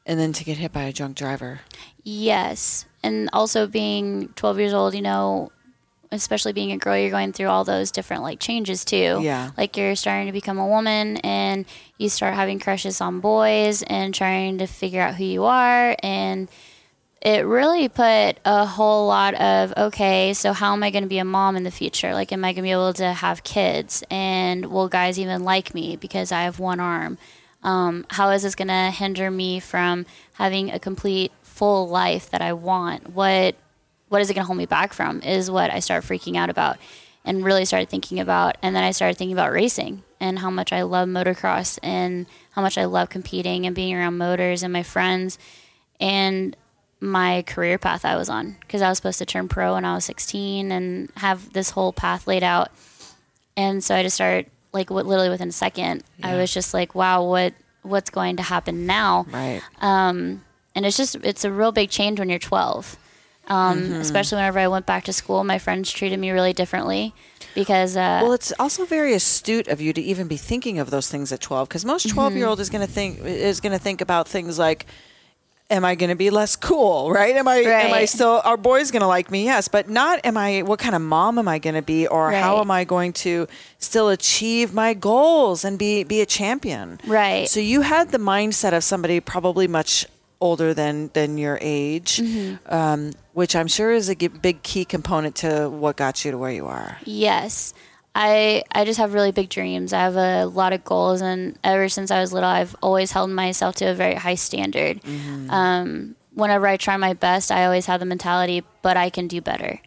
And 0.05 0.19
then 0.19 0.33
to 0.33 0.44
get 0.44 0.57
hit 0.57 0.71
by 0.73 0.83
a 0.83 0.94
drunk 0.94 1.15
driver. 1.17 1.61
Yes. 2.03 2.85
And 3.01 3.29
also 3.33 3.67
being 3.67 4.29
12 4.35 4.59
years 4.59 4.73
old, 4.73 4.94
you 4.95 5.01
know, 5.01 5.51
especially 6.11 6.53
being 6.53 6.71
a 6.71 6.77
girl, 6.77 6.97
you're 6.97 7.09
going 7.09 7.33
through 7.33 7.47
all 7.47 7.63
those 7.63 7.89
different 7.89 8.21
like 8.21 8.39
changes 8.39 8.85
too. 8.85 9.19
Yeah. 9.21 9.51
Like 9.57 9.75
you're 9.77 9.95
starting 9.95 10.27
to 10.27 10.33
become 10.33 10.59
a 10.59 10.67
woman 10.67 11.17
and 11.17 11.65
you 11.97 12.09
start 12.09 12.35
having 12.35 12.59
crushes 12.59 13.01
on 13.01 13.19
boys 13.21 13.81
and 13.83 14.13
trying 14.13 14.59
to 14.59 14.67
figure 14.67 15.01
out 15.01 15.15
who 15.15 15.23
you 15.23 15.45
are. 15.45 15.95
And 16.03 16.50
it 17.24 17.46
really 17.46 17.88
put 17.88 18.38
a 18.44 18.66
whole 18.66 19.08
lot 19.08 19.34
of 19.36 19.74
okay, 19.78 20.34
so 20.34 20.52
how 20.52 20.74
am 20.74 20.84
I 20.84 20.92
going 20.92 21.04
to 21.04 21.10
be 21.10 21.20
a 21.20 21.25
mom 21.25 21.56
in 21.56 21.64
the 21.64 21.72
future? 21.72 22.14
Like, 22.14 22.34
am 22.34 22.44
I 22.44 22.50
going 22.50 22.56
to 22.58 22.62
be 22.64 22.72
able 22.72 22.94
to 22.96 23.14
have 23.14 23.46
kids? 23.46 24.04
And 24.12 24.66
will 24.66 24.90
guys 24.90 25.18
even 25.18 25.44
like 25.46 25.74
me 25.74 25.96
because 25.96 26.34
I 26.34 26.44
have 26.44 26.60
one 26.60 26.81
arm? 26.81 27.18
Um, 27.64 28.06
how 28.10 28.31
is 28.31 28.44
this 28.44 28.56
going 28.56 28.68
to 28.68 28.92
hinder 28.92 29.31
me 29.31 29.62
from 29.62 30.06
having 30.34 30.70
a 30.70 30.80
complete 30.80 31.31
full 31.44 31.88
life 31.88 32.30
that 32.31 32.42
I 32.42 32.52
want? 32.52 33.12
What 33.12 33.56
what 34.10 34.22
is 34.22 34.30
it 34.30 34.34
going 34.34 34.44
to 34.44 34.48
hold 34.48 34.58
me 34.58 34.66
back 34.66 34.92
from? 34.92 35.22
Is 35.22 35.50
what 35.50 35.72
I 35.72 35.80
start 35.80 36.04
freaking 36.04 36.36
out 36.36 36.50
about, 36.50 36.77
and 37.24 37.46
really 37.46 37.63
started 37.63 37.88
thinking 37.88 38.20
about. 38.20 38.58
And 38.62 38.75
then 38.75 38.84
I 38.84 38.92
started 38.92 39.18
thinking 39.18 39.34
about 39.34 39.53
racing 39.53 40.03
and 40.20 40.39
how 40.39 40.50
much 40.50 40.74
I 40.74 40.82
love 40.82 41.08
motocross 41.08 41.80
and 41.82 42.25
how 42.51 42.62
much 42.62 42.77
I 42.77 42.84
love 42.84 43.10
competing 43.10 43.65
and 43.65 43.74
being 43.74 43.96
around 43.96 44.18
motors 44.18 44.62
and 44.62 44.74
my 44.74 44.84
friends 44.84 45.39
and 46.00 46.56
my 47.03 47.41
career 47.43 47.77
path 47.77 48.05
I 48.05 48.15
was 48.15 48.29
on 48.29 48.55
because 48.62 48.81
I 48.81 48.88
was 48.89 48.98
supposed 48.98 49.19
to 49.19 49.25
turn 49.25 49.50
pro 49.50 49.74
when 49.74 49.83
I 49.86 49.93
was 49.95 50.05
16 50.05 50.72
and 50.72 51.10
have 51.17 51.51
this 51.53 51.72
whole 51.72 51.91
path 51.91 52.27
laid 52.27 52.43
out. 52.43 52.69
And 53.57 53.83
so 53.83 53.93
I 53.95 54.03
just 54.03 54.15
started 54.15 54.48
like 54.72 54.89
what 54.89 55.05
literally 55.05 55.29
within 55.29 55.50
a 55.50 55.51
second, 55.51 56.03
I 56.24 56.36
was 56.36 56.53
just 56.53 56.74
like, 56.74 56.95
wow, 56.95 57.24
what 57.24 57.53
what's 57.81 58.10
going 58.10 58.38
to 58.38 58.43
happen 58.43 58.86
now? 58.86 59.25
Right. 59.31 59.62
and 59.81 60.39
it's 60.75 60.95
just 60.98 61.15
it's 61.17 61.43
a 61.45 61.51
real 61.51 61.72
big 61.72 61.89
change 61.89 62.19
when 62.19 62.29
you're 62.29 62.39
12 62.39 62.98
um, 63.48 63.81
Mm-hmm. 63.81 63.93
especially 63.95 64.38
whenever 64.38 64.57
i 64.60 64.67
went 64.69 64.86
back 64.86 65.03
to 65.03 65.13
school 65.13 65.43
my 65.43 65.60
friends 65.60 65.91
treated 65.91 66.17
me 66.17 66.31
really 66.31 66.53
differently 66.53 67.13
because 67.53 67.95
uh, 67.98 68.19
Well, 68.24 68.31
it's 68.33 68.53
also 68.57 68.86
very 68.86 69.13
astute 69.13 69.67
of 69.67 69.79
you 69.81 69.91
to 69.93 70.01
even 70.01 70.27
be 70.27 70.38
thinking 70.38 70.79
of 70.79 70.89
those 70.89 71.10
things 71.12 71.31
at 71.33 71.41
12 71.41 71.67
because 71.67 71.83
most 71.86 72.07
Mm-hmm. 72.07 72.15
12 72.15 72.36
year 72.38 72.48
old 72.48 72.60
is 72.62 72.69
going 72.69 72.88
to 72.88 72.91
think 72.91 73.19
is 73.19 73.60
going 73.60 73.74
to 73.74 73.83
think 73.83 74.00
about 74.01 74.27
things 74.29 74.57
like 74.57 74.86
am 75.74 75.84
I 75.84 75.96
going 75.96 76.10
to 76.10 76.15
be 76.15 76.30
less 76.30 76.56
cool, 76.56 77.12
right? 77.12 77.36
Am 77.36 77.48
I 77.48 77.58
am 77.58 77.94
I 77.94 78.06
still 78.06 78.42
are 78.44 78.58
boys 78.58 78.92
going 78.92 79.01
to 79.01 79.08
like 79.08 79.32
me? 79.32 79.46
Yes, 79.46 79.68
but 79.68 79.89
not 79.89 80.22
am 80.24 80.38
I 80.38 80.62
what 80.62 80.80
kind 80.80 80.96
of 80.96 81.01
mom 81.01 81.38
am 81.38 81.48
I 81.48 81.60
going 81.60 81.75
to 81.75 81.82
be 81.82 82.08
or 82.08 82.32
how 82.32 82.62
am 82.62 82.72
I 82.72 82.84
going 82.84 83.13
to 83.13 83.48
still 83.80 84.10
achieve 84.10 84.74
my 84.74 84.94
goals 84.94 85.65
and 85.65 85.77
be 85.77 86.03
be 86.03 86.22
a 86.22 86.25
champion? 86.25 87.00
Right. 87.06 87.50
So 87.50 87.60
you 87.60 87.82
had 87.82 88.12
the 88.12 88.20
mindset 88.20 88.74
of 88.74 88.84
somebody 88.84 89.20
probably 89.20 89.68
much 89.68 90.06
older 90.39 90.74
than 90.74 91.10
than 91.13 91.38
your 91.38 91.58
age. 91.62 92.18
Mm-hmm. 92.18 92.74
Um, 92.74 93.12
which 93.34 93.56
I'm 93.56 93.68
sure 93.68 93.92
is 93.92 94.10
a 94.10 94.15
big 94.15 94.62
key 94.62 94.86
component 94.86 95.38
to 95.38 95.68
what 95.68 95.98
got 95.98 96.24
you 96.24 96.32
to 96.32 96.38
where 96.38 96.51
you 96.51 96.68
are. 96.68 97.00
Yes. 97.03 97.74
I 98.15 98.63
I 98.72 98.86
just 98.86 99.00
have 99.00 99.13
really 99.13 99.32
big 99.32 99.50
dreams. 99.50 99.91
I 99.93 100.00
have 100.01 100.15
a 100.15 100.46
lot 100.46 100.72
of 100.74 100.84
goals, 100.84 101.22
and 101.22 101.58
ever 101.63 101.89
since 101.89 102.12
I 102.12 102.22
was 102.22 102.32
little, 102.32 102.50
I've 102.50 102.75
always 102.82 103.12
held 103.12 103.32
myself 103.32 103.75
to 103.77 103.86
a 103.86 103.96
very 103.96 104.15
high 104.15 104.36
standard. 104.36 105.01
Um, 105.50 106.15
whenever 106.34 106.67
I 106.67 106.77
try 106.77 106.96
my 106.98 107.13
best, 107.13 107.51
I 107.51 107.65
always 107.65 107.88
have 107.88 108.00
the 108.00 108.05
mentality, 108.05 108.63
but 108.82 108.98
I 108.98 109.10
can 109.10 109.27
do 109.27 109.41
better. 109.41 109.79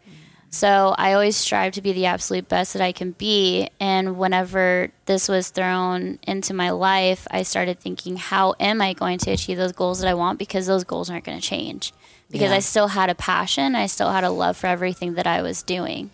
So 0.49 0.95
I 0.97 1.11
always 1.13 1.35
strive 1.35 1.73
to 1.73 1.81
be 1.81 1.91
the 1.91 2.05
absolute 2.05 2.47
best 2.47 2.71
that 2.73 2.81
I 2.81 2.93
can 2.93 3.11
be. 3.11 3.69
And 3.81 4.17
whenever 4.17 4.91
this 5.05 5.27
was 5.27 5.49
thrown 5.49 6.19
into 6.23 6.53
my 6.53 6.69
life, 6.69 7.27
I 7.29 7.43
started 7.43 7.79
thinking, 7.81 8.15
how 8.15 8.55
am 8.59 8.81
I 8.81 8.93
going 8.93 9.17
to 9.19 9.31
achieve 9.31 9.57
those 9.57 9.73
goals 9.73 9.99
that 9.99 10.07
I 10.07 10.13
want? 10.13 10.39
Because 10.39 10.65
those 10.65 10.85
goals 10.85 11.09
aren't 11.09 11.25
going 11.25 11.39
to 11.39 11.45
change. 11.45 11.91
Because 12.31 12.49
Yeah. 12.51 12.55
I 12.55 12.59
still 12.59 12.87
had 12.87 13.09
a 13.09 13.15
passion, 13.15 13.75
I 13.75 13.87
still 13.87 14.11
had 14.11 14.23
a 14.23 14.29
love 14.29 14.55
for 14.55 14.67
everything 14.67 15.15
that 15.15 15.27
I 15.27 15.41
was 15.41 15.63
doing. 15.63 16.11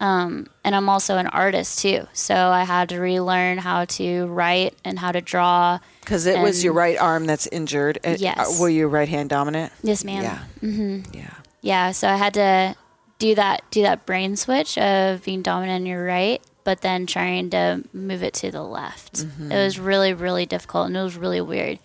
Um, 0.00 0.46
and 0.64 0.76
I'm 0.76 0.88
also 0.88 1.16
an 1.16 1.26
artist 1.26 1.80
too. 1.80 2.06
So 2.12 2.34
I 2.34 2.62
had 2.64 2.88
to 2.90 3.00
relearn 3.00 3.58
how 3.58 3.84
to 3.86 4.26
write 4.28 4.74
and 4.84 4.98
how 4.98 5.10
to 5.10 5.20
draw. 5.20 5.80
Because 6.00 6.26
it 6.26 6.40
was 6.40 6.62
your 6.62 6.72
right 6.72 6.96
arm 6.98 7.24
that's 7.26 7.46
injured. 7.48 7.98
Uh, 8.04 8.14
Yes. 8.18 8.38
uh, 8.38 8.62
Were 8.62 8.68
you 8.68 8.86
right 8.86 9.08
hand 9.08 9.30
dominant? 9.30 9.72
Yes, 9.82 10.04
ma'am. 10.04 10.22
Yeah. 10.22 10.38
Mm-hmm. 10.62 11.14
Yeah. 11.16 11.34
yeah 11.62 11.90
so 11.90 12.08
i 12.08 12.14
had 12.16 12.34
to 12.34 12.76
do 13.18 13.34
that 13.34 13.62
do 13.72 13.82
that 13.82 14.06
brain 14.06 14.36
switch 14.36 14.78
of 14.78 15.24
being 15.24 15.42
dominant 15.42 15.80
in 15.82 15.86
your 15.86 16.04
right 16.04 16.40
but 16.62 16.80
then 16.82 17.04
trying 17.06 17.50
to 17.50 17.82
move 17.92 18.22
it 18.22 18.32
to 18.34 18.50
the 18.52 18.62
left 18.62 19.24
it 19.50 19.54
was 19.54 19.78
really 19.78 20.12
really 20.14 20.46
difficult 20.46 20.86
and 20.86 20.96
it 20.96 21.02
was 21.02 21.16
really 21.16 21.40
weird 21.40 21.78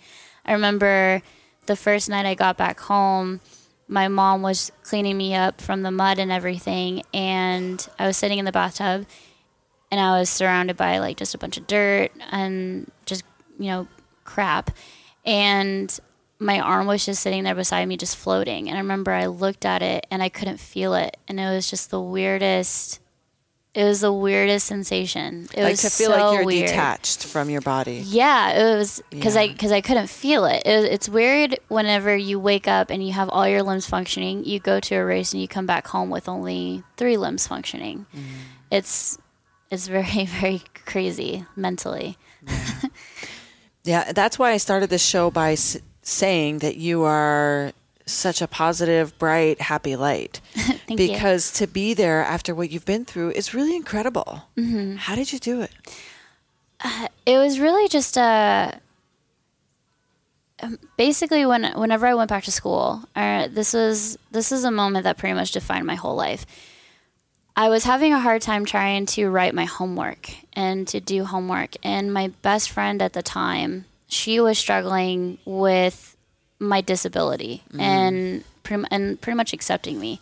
i 0.46 0.54
remember 0.54 1.22
the 1.66 1.76
first 1.76 2.08
night 2.10 2.26
i 2.28 2.36
got 2.36 2.56
back 2.58 2.80
home 2.82 3.40
my 3.94 4.08
mom 4.08 4.42
was 4.42 4.72
cleaning 4.82 5.18
me 5.18 5.36
up 5.36 5.62
from 5.62 5.84
the 5.84 5.92
mud 5.92 6.18
and 6.20 6.32
everything 6.32 7.04
and 7.14 7.88
i 8.00 8.08
was 8.08 8.18
sitting 8.18 8.40
in 8.40 8.46
the 8.46 8.52
bathtub 8.52 9.06
and 9.92 10.02
i 10.02 10.20
was 10.20 10.30
surrounded 10.30 10.76
by 10.76 10.98
like 10.98 11.18
just 11.18 11.36
a 11.36 11.38
bunch 11.38 11.58
of 11.58 11.68
dirt 11.68 12.12
and 12.32 12.92
just 13.06 13.24
you 13.60 13.68
know 13.68 13.88
crap. 14.24 14.72
And 15.26 15.98
my 16.40 16.60
arm 16.60 16.88
was 16.88 17.06
just 17.06 17.22
sitting 17.22 17.44
there 17.44 17.56
beside 17.56 17.88
me 17.88 17.98
just 17.98 18.18
floating. 18.18 18.68
And 18.68 18.78
i 18.78 18.82
remember 18.82 19.12
i 19.12 19.28
looked 19.28 19.66
at 19.66 19.82
it 19.82 20.06
and 20.12 20.22
i 20.22 20.30
couldn't 20.30 20.60
feel 20.60 20.94
it. 20.94 21.18
And 21.28 21.40
it 21.40 21.46
was 21.46 21.70
just 21.70 21.90
the 21.90 22.02
weirdest 22.02 23.00
it 23.76 23.84
was 23.84 24.02
the 24.02 24.14
weirdest 24.14 24.68
sensation 24.68 25.48
it 25.54 25.64
like 25.64 25.72
was 25.72 25.82
to 25.82 25.90
feel 25.90 26.12
so 26.12 26.18
like 26.18 26.36
you're 26.36 26.46
weird. 26.46 26.68
detached 26.68 27.26
from 27.26 27.50
your 27.50 27.62
body. 27.62 28.04
yeah 28.06 28.52
it 28.52 28.78
was 28.78 29.02
because 29.10 29.36
i 29.36 29.48
because 29.48 29.72
i 29.72 29.82
couldn't 29.82 30.08
feel 30.08 30.46
it. 30.46 30.62
it 30.66 30.86
it's 30.92 31.10
weird 31.10 31.58
whenever 31.70 32.16
you 32.16 32.40
wake 32.40 32.68
up 32.68 32.90
and 32.92 33.06
you 33.06 33.14
have 33.14 33.30
all 33.30 33.48
your 33.48 33.64
limbs 33.64 33.88
functioning 33.88 34.46
you 34.46 34.60
go 34.60 34.80
to 34.80 34.96
a 34.96 35.04
race 35.04 35.34
and 35.34 35.42
you 35.42 35.48
come 35.48 35.66
back 35.66 35.88
home 35.88 36.10
with 36.10 36.30
only 36.30 36.84
three 36.98 37.18
limbs 37.18 37.48
functioning 37.48 38.06
mm. 38.16 38.22
it's 38.70 39.18
it's 39.72 39.88
very 39.98 40.26
very 40.26 40.62
crazy 40.86 41.46
mentally 41.56 42.18
Yeah, 43.86 44.14
that's 44.14 44.40
why 44.40 44.52
I 44.52 44.58
started 44.58 44.90
this 44.90 45.04
show 45.06 45.30
by 45.30 45.54
s- 45.54 45.78
saying 46.04 46.60
that 46.60 46.78
you 46.78 47.04
are 47.04 47.74
such 48.06 48.42
a 48.42 48.48
positive, 48.48 49.18
bright, 49.18 49.60
happy 49.60 49.96
light. 49.98 50.40
Thank 50.98 51.10
you. 51.10 51.16
because 51.16 51.52
to 51.54 51.68
be 51.68 51.94
there 51.94 52.24
after 52.24 52.54
what 52.56 52.70
you've 52.70 52.86
been 52.86 53.06
through 53.06 53.32
is 53.32 53.54
really 53.54 53.76
incredible. 53.76 54.44
Mm-hmm. 54.58 54.98
How 54.98 55.16
did 55.16 55.34
you 55.34 55.40
do 55.40 55.62
it? 55.62 55.72
it 57.26 57.38
was 57.38 57.60
really 57.60 57.88
just 57.88 58.18
a 58.18 58.80
um, 60.62 60.80
basically 60.98 61.46
when 61.46 61.66
whenever 61.76 62.06
I 62.06 62.14
went 62.14 62.30
back 62.30 62.44
to 62.46 62.52
school. 62.52 63.04
Uh, 63.16 63.48
this 63.48 63.74
was 63.74 64.18
this 64.32 64.52
is 64.52 64.64
a 64.64 64.72
moment 64.72 65.04
that 65.04 65.18
pretty 65.18 65.34
much 65.34 65.52
defined 65.52 65.86
my 65.86 65.96
whole 65.96 66.16
life. 66.16 66.46
I 67.56 67.70
was 67.70 67.84
having 67.84 68.14
a 68.14 68.20
hard 68.20 68.42
time 68.42 68.66
trying 68.66 69.06
to 69.08 69.30
write 69.30 69.54
my 69.54 69.66
homework 69.66 70.32
and 70.54 70.88
to 70.88 71.00
do 71.00 71.24
homework, 71.24 71.76
and 71.84 72.12
my 72.12 72.30
best 72.42 72.72
friend 72.72 73.02
at 73.02 73.14
the 73.14 73.22
time, 73.22 73.86
she 74.08 74.40
was 74.40 74.58
struggling 74.58 75.38
with 75.46 76.18
my 76.58 76.82
disability 76.82 77.62
and 77.78 78.44
pretty, 78.64 78.86
and 78.90 79.22
pretty 79.22 79.38
much 79.38 79.54
accepting 79.54 80.00
me. 80.00 80.20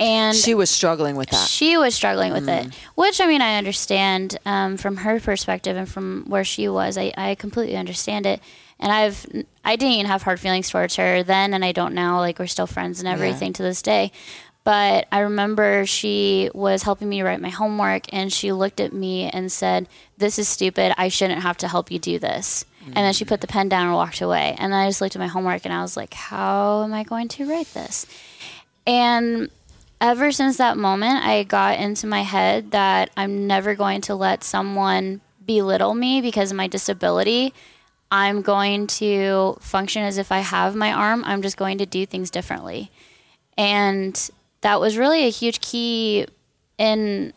And 0.00 0.34
She 0.36 0.54
was 0.54 0.68
struggling 0.70 1.14
with 1.16 1.30
that. 1.30 1.46
she 1.48 1.76
was 1.76 1.94
struggling 1.94 2.32
with 2.32 2.46
Mm. 2.46 2.66
it, 2.66 2.74
which 2.96 3.20
I 3.20 3.26
mean, 3.26 3.40
I 3.42 3.56
understand 3.56 4.36
um, 4.44 4.76
from 4.76 4.96
her 4.98 5.20
perspective 5.20 5.76
and 5.76 5.88
from 5.88 6.24
where 6.26 6.44
she 6.44 6.68
was. 6.68 6.98
I, 6.98 7.12
I 7.16 7.34
completely 7.36 7.76
understand 7.76 8.26
it, 8.26 8.40
and 8.80 8.90
I've 8.90 9.24
I 9.64 9.76
didn't 9.76 9.94
even 9.94 10.06
have 10.06 10.22
hard 10.22 10.40
feelings 10.40 10.68
towards 10.70 10.96
her 10.96 11.22
then, 11.22 11.54
and 11.54 11.64
I 11.64 11.70
don't 11.72 11.94
now. 11.94 12.18
Like 12.18 12.38
we're 12.40 12.46
still 12.48 12.66
friends 12.66 12.98
and 12.98 13.06
everything 13.08 13.52
to 13.54 13.62
this 13.62 13.80
day. 13.82 14.10
But 14.64 15.06
I 15.12 15.20
remember 15.20 15.86
she 15.86 16.48
was 16.54 16.84
helping 16.84 17.08
me 17.08 17.22
write 17.22 17.40
my 17.40 17.48
homework, 17.50 18.12
and 18.12 18.32
she 18.32 18.50
looked 18.52 18.80
at 18.80 18.92
me 18.92 19.28
and 19.30 19.52
said, 19.52 19.88
"This 20.18 20.38
is 20.38 20.48
stupid. 20.48 20.94
I 20.96 21.08
shouldn't 21.08 21.42
have 21.42 21.56
to 21.58 21.68
help 21.68 21.90
you 21.92 21.98
do 22.00 22.18
this." 22.18 22.64
And 22.86 22.96
then 22.96 23.12
she 23.12 23.24
put 23.24 23.40
the 23.40 23.46
pen 23.46 23.68
down 23.68 23.86
and 23.86 23.94
walked 23.94 24.20
away. 24.20 24.56
And 24.58 24.74
I 24.74 24.88
just 24.88 25.00
looked 25.00 25.14
at 25.14 25.20
my 25.20 25.28
homework, 25.28 25.64
and 25.64 25.72
I 25.74 25.82
was 25.82 25.96
like, 25.96 26.14
"How 26.14 26.82
am 26.82 26.92
I 26.94 27.04
going 27.04 27.28
to 27.28 27.46
write 27.48 27.72
this?" 27.74 28.06
And 28.86 29.50
ever 30.02 30.32
since 30.32 30.56
that 30.56 30.76
moment, 30.76 31.24
I 31.24 31.44
got 31.44 31.78
into 31.78 32.08
my 32.08 32.22
head 32.22 32.72
that 32.72 33.10
I'm 33.16 33.46
never 33.46 33.76
going 33.76 34.00
to 34.02 34.16
let 34.16 34.42
someone 34.42 35.20
belittle 35.46 35.94
me 35.94 36.20
because 36.20 36.50
of 36.50 36.56
my 36.56 36.66
disability. 36.66 37.54
I'm 38.10 38.42
going 38.42 38.88
to 38.88 39.56
function 39.60 40.02
as 40.02 40.18
if 40.18 40.32
I 40.32 40.40
have 40.40 40.74
my 40.74 40.92
arm. 40.92 41.22
I'm 41.24 41.40
just 41.40 41.56
going 41.56 41.78
to 41.78 41.86
do 41.86 42.04
things 42.04 42.30
differently. 42.30 42.90
And 43.56 44.30
that 44.62 44.80
was 44.80 44.98
really 44.98 45.24
a 45.24 45.30
huge 45.30 45.60
key 45.60 46.26
in 46.78 47.32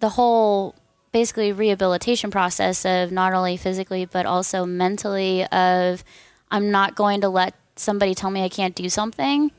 the 0.00 0.08
whole 0.08 0.74
basically 1.12 1.52
rehabilitation 1.52 2.30
process 2.30 2.84
of 2.86 3.12
not 3.12 3.32
only 3.32 3.56
physically 3.56 4.04
but 4.04 4.26
also 4.26 4.64
mentally 4.64 5.44
of 5.46 6.04
I'm 6.50 6.70
not 6.70 6.94
going 6.94 7.22
to 7.22 7.28
let 7.28 7.54
somebody 7.76 8.14
tell 8.14 8.30
me 8.30 8.44
I 8.44 8.48
can't 8.48 8.74
do 8.74 8.88
something 8.88 9.50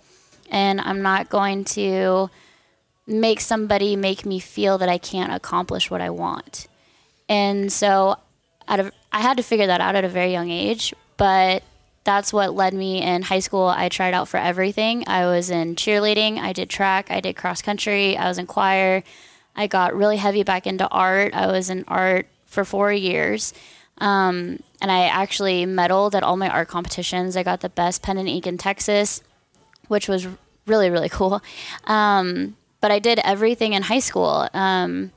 and 0.50 0.82
I'm 0.82 1.02
not 1.02 1.30
going 1.30 1.64
to 1.66 2.30
make 3.08 3.40
somebody 3.40 3.96
make 3.96 4.26
me 4.26 4.40
feel 4.40 4.78
that 4.78 4.90
I 4.90 4.98
can't 4.98 5.34
accomplish 5.34 5.90
what 5.90 6.02
I 6.02 6.10
want. 6.10 6.68
And 7.28 7.72
so 7.72 8.18
of 8.68 8.92
I 9.12 9.22
had 9.22 9.38
to 9.38 9.44
figure 9.44 9.68
that 9.68 9.82
out 9.82 9.96
at 9.96 10.04
a 10.04 10.10
very 10.10 10.32
young 10.32 10.52
age, 10.52 10.94
but 11.18 11.64
that's 12.04 12.32
what 12.32 12.54
led 12.54 12.74
me 12.74 13.02
in 13.02 13.24
high 13.24 13.40
school. 13.40 13.68
I 13.68 13.90
tried 13.90 14.14
out 14.14 14.28
for 14.28 14.38
everything. 14.38 15.04
I 15.08 15.26
was 15.26 15.50
in 15.50 15.76
cheerleading, 15.76 16.38
I 16.38 16.54
did 16.54 16.70
track, 16.70 17.10
I 17.10 17.20
did 17.20 17.36
cross 17.36 17.62
country, 17.62 18.16
I 18.16 18.28
was 18.28 18.38
in 18.38 18.46
choir. 18.46 19.04
I 19.56 19.68
got 19.68 19.96
really 19.96 20.18
heavy 20.18 20.44
back 20.44 20.68
into 20.68 20.88
art. 20.88 21.34
I 21.34 21.48
was 21.48 21.70
in 21.70 21.84
art 21.88 22.28
for 22.46 22.64
4 22.64 22.94
years. 22.94 23.54
Um, 23.98 24.60
and 24.82 24.92
I 24.92 25.06
actually 25.08 25.66
medaled 25.66 26.16
at 26.16 26.24
all 26.24 26.38
my 26.38 26.48
art 26.48 26.70
competitions. 26.70 27.36
I 27.36 27.44
got 27.44 27.60
the 27.62 27.70
best 27.70 28.02
pen 28.02 28.18
and 28.18 28.30
ink 28.30 28.48
in 28.48 28.58
Texas, 28.58 29.22
which 29.90 30.08
was 30.08 30.26
really 30.66 30.90
really 30.90 31.10
cool. 31.10 31.42
Um, 31.86 32.56
but 32.82 32.92
I 32.92 33.00
did 33.00 33.20
everything 33.20 33.74
in 33.74 33.84
high 33.84 34.00
school, 34.00 34.48
um, 34.54 35.12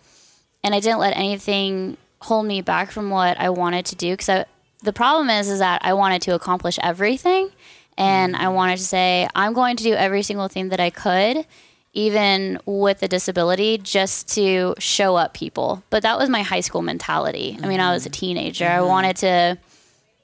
and 0.65 0.75
I 0.75 0.81
didn't 0.81 0.99
let 0.99 1.17
anything 1.17 1.97
hold 2.21 2.47
me 2.47 2.61
back 2.61 2.91
from 2.91 3.11
what 3.11 3.39
I 3.39 3.51
wanted 3.51 3.87
to 3.87 3.97
do. 3.97 4.13
Because 4.15 4.45
the 4.83 4.93
problem 4.93 5.31
is, 5.31 5.49
is 5.49 5.61
that 5.61 5.81
I 5.85 5.93
wanted 5.93 6.23
to 6.23 6.35
accomplish 6.35 6.79
everything, 6.83 7.51
and 7.97 8.35
I 8.35 8.49
wanted 8.49 8.79
to 8.79 8.85
say 8.85 9.29
I'm 9.37 9.53
going 9.53 9.77
to 9.77 9.85
do 9.85 9.95
every 9.95 10.23
single 10.23 10.49
thing 10.49 10.71
that 10.71 10.81
I 10.81 10.91
could. 10.91 11.47
Even 11.95 12.59
with 12.65 13.03
a 13.03 13.09
disability, 13.09 13.77
just 13.77 14.27
to 14.37 14.75
show 14.79 15.15
up 15.17 15.35
people. 15.35 15.83
But 15.91 16.03
that 16.05 16.17
was 16.19 16.31
my 16.31 16.41
high 16.41 16.61
school 16.63 16.81
mentality. 16.81 17.59
I 17.63 17.67
mean, 17.67 17.81
I 17.81 17.93
was 17.93 18.07
a 18.07 18.09
teenager. 18.09 18.67
I 18.67 18.81
wanted 18.81 19.17
to, 19.19 19.59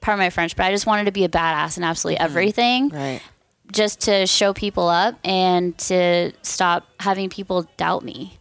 pardon 0.01 0.17
my 0.17 0.31
French, 0.31 0.55
but 0.55 0.65
I 0.65 0.71
just 0.71 0.87
wanted 0.87 1.05
to 1.05 1.11
be 1.11 1.25
a 1.25 1.29
badass 1.29 1.77
in 1.77 1.83
absolutely 1.83 2.19
everything 2.19 2.89
Right. 2.89 3.21
Just 3.71 4.01
to 4.01 4.25
show 4.27 4.53
people 4.53 4.87
up 4.89 5.15
and 5.23 5.77
to 5.79 6.31
stop 6.41 6.87
having 6.99 7.29
people 7.29 7.67
doubt 7.77 8.03
me. 8.03 8.37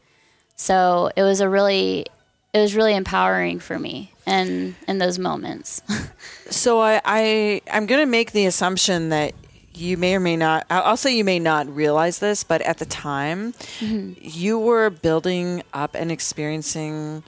So 0.57 1.11
it 1.17 1.23
was 1.23 1.41
a 1.41 1.49
really 1.49 2.07
it 2.55 2.59
was 2.61 2.75
really 2.75 2.95
empowering 2.97 3.59
for 3.61 3.79
me 3.79 4.13
and 4.27 4.75
in 4.87 4.99
those 4.99 5.19
moments. 5.19 5.83
So 6.51 6.81
I, 6.81 6.99
I 7.05 7.61
I'm 7.71 7.85
going 7.85 8.01
to 8.01 8.07
make 8.07 8.33
the 8.33 8.47
assumption 8.47 9.11
that 9.11 9.35
you 9.75 9.99
may 9.99 10.15
or 10.15 10.21
may 10.21 10.35
not. 10.35 10.65
I'll 10.71 10.83
I'll 10.83 10.97
say 10.97 11.15
you 11.15 11.23
may 11.23 11.39
not 11.39 11.69
realize 11.69 12.21
this, 12.21 12.43
but 12.43 12.63
at 12.63 12.79
the 12.79 12.87
time, 12.87 13.53
Mm-hmm. 13.81 14.13
you 14.23 14.59
were 14.59 14.89
building 14.89 15.63
up 15.75 15.95
and 15.95 16.11
experiencing 16.11 17.23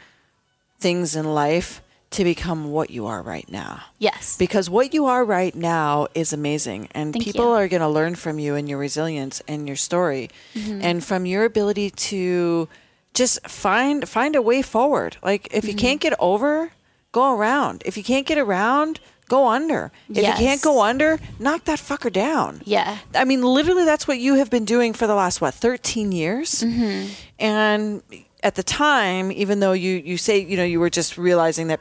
things 0.79 1.15
in 1.15 1.27
life 1.35 1.83
to 2.11 2.25
become 2.25 2.71
what 2.73 2.91
you 2.91 3.07
are 3.07 3.23
right 3.23 3.49
now. 3.51 3.83
yes. 3.99 4.37
Because 4.37 4.69
what 4.69 4.93
you 4.93 5.07
are 5.07 5.25
right 5.25 5.55
now 5.55 6.09
is 6.15 6.33
amazing, 6.33 6.89
and 6.93 7.13
Thank 7.13 7.25
people 7.25 7.45
you. 7.47 7.51
are 7.53 7.69
going 7.69 7.83
to 7.83 7.89
learn 7.89 8.17
from 8.17 8.39
you 8.41 8.57
and 8.57 8.69
your 8.69 8.79
resilience 8.79 9.41
and 9.47 9.67
your 9.69 9.77
story, 9.77 10.29
Mm-hmm. 10.55 10.81
and 10.83 11.05
from 11.05 11.25
your 11.25 11.45
ability 11.45 11.91
to 12.11 12.69
just 13.15 13.47
find 13.49 14.09
find 14.09 14.35
a 14.35 14.43
way 14.43 14.61
forward. 14.63 15.17
Like 15.23 15.47
if 15.53 15.63
Mm-hmm. 15.65 15.69
you 15.71 15.75
can't 15.77 16.01
get 16.01 16.15
over, 16.19 16.73
go 17.13 17.35
around. 17.37 17.83
If 17.87 17.97
you 17.97 18.03
can't 18.03 18.27
get 18.27 18.39
around, 18.39 18.99
go 19.29 19.47
under. 19.47 19.93
If 20.09 20.17
you 20.27 20.33
can't 20.47 20.61
go 20.63 20.83
under, 20.83 21.19
knock 21.39 21.65
that 21.67 21.79
fucker 21.79 22.13
down. 22.13 22.61
yeah. 22.65 22.99
I 23.15 23.25
mean, 23.25 23.43
literally, 23.43 23.85
that's 23.85 24.09
what 24.09 24.19
you 24.19 24.35
have 24.35 24.51
been 24.51 24.65
doing 24.65 24.93
for 24.95 25.07
the 25.07 25.15
last 25.15 25.41
what 25.41 25.55
thirteen 25.55 26.11
years, 26.11 26.51
Mm-hmm. 26.65 27.07
and 27.39 28.03
at 28.43 28.55
the 28.55 28.63
time, 28.63 29.31
even 29.31 29.61
though 29.61 29.73
you 29.85 29.93
you 30.11 30.17
say 30.17 30.39
you 30.41 30.57
know 30.57 30.65
you 30.65 30.81
were 30.81 30.91
just 30.91 31.17
realizing 31.19 31.69
that 31.69 31.79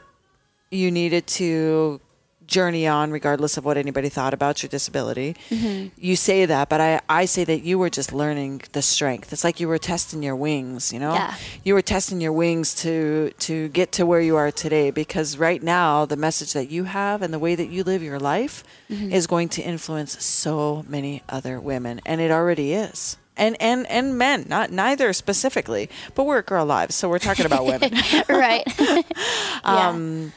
you 0.70 0.90
needed 0.90 1.26
to 1.26 2.00
journey 2.46 2.84
on 2.84 3.12
regardless 3.12 3.56
of 3.56 3.64
what 3.64 3.76
anybody 3.76 4.08
thought 4.08 4.34
about 4.34 4.60
your 4.60 4.68
disability. 4.68 5.36
Mm-hmm. 5.50 5.88
You 5.96 6.16
say 6.16 6.46
that, 6.46 6.68
but 6.68 6.80
I, 6.80 7.00
I 7.08 7.24
say 7.26 7.44
that 7.44 7.62
you 7.62 7.78
were 7.78 7.90
just 7.90 8.12
learning 8.12 8.62
the 8.72 8.82
strength. 8.82 9.32
It's 9.32 9.44
like 9.44 9.60
you 9.60 9.68
were 9.68 9.78
testing 9.78 10.20
your 10.20 10.34
wings, 10.34 10.92
you 10.92 10.98
know? 10.98 11.14
Yeah. 11.14 11.34
You 11.62 11.74
were 11.74 11.82
testing 11.82 12.20
your 12.20 12.32
wings 12.32 12.74
to 12.82 13.30
to 13.38 13.68
get 13.68 13.92
to 13.92 14.04
where 14.04 14.20
you 14.20 14.34
are 14.34 14.50
today 14.50 14.90
because 14.90 15.38
right 15.38 15.62
now 15.62 16.06
the 16.06 16.16
message 16.16 16.52
that 16.54 16.70
you 16.70 16.84
have 16.84 17.22
and 17.22 17.32
the 17.32 17.38
way 17.38 17.54
that 17.54 17.68
you 17.68 17.84
live 17.84 18.02
your 18.02 18.18
life 18.18 18.64
Mm-hmm. 18.90 19.12
is 19.12 19.28
going 19.28 19.48
to 19.50 19.62
influence 19.62 20.20
so 20.24 20.84
many 20.88 21.22
other 21.28 21.60
women 21.60 22.00
and 22.04 22.20
it 22.20 22.32
already 22.32 22.72
is. 22.72 23.16
And, 23.36 23.56
and 23.60 23.86
and 23.86 24.18
men, 24.18 24.46
not 24.48 24.72
neither 24.72 25.12
specifically, 25.12 25.88
but 26.16 26.24
we're 26.24 26.42
girl 26.42 26.66
lives, 26.66 26.96
so 26.96 27.08
we're 27.08 27.20
talking 27.20 27.46
about 27.46 27.64
women. 27.64 27.92
right. 28.28 28.64
yeah. 29.64 30.30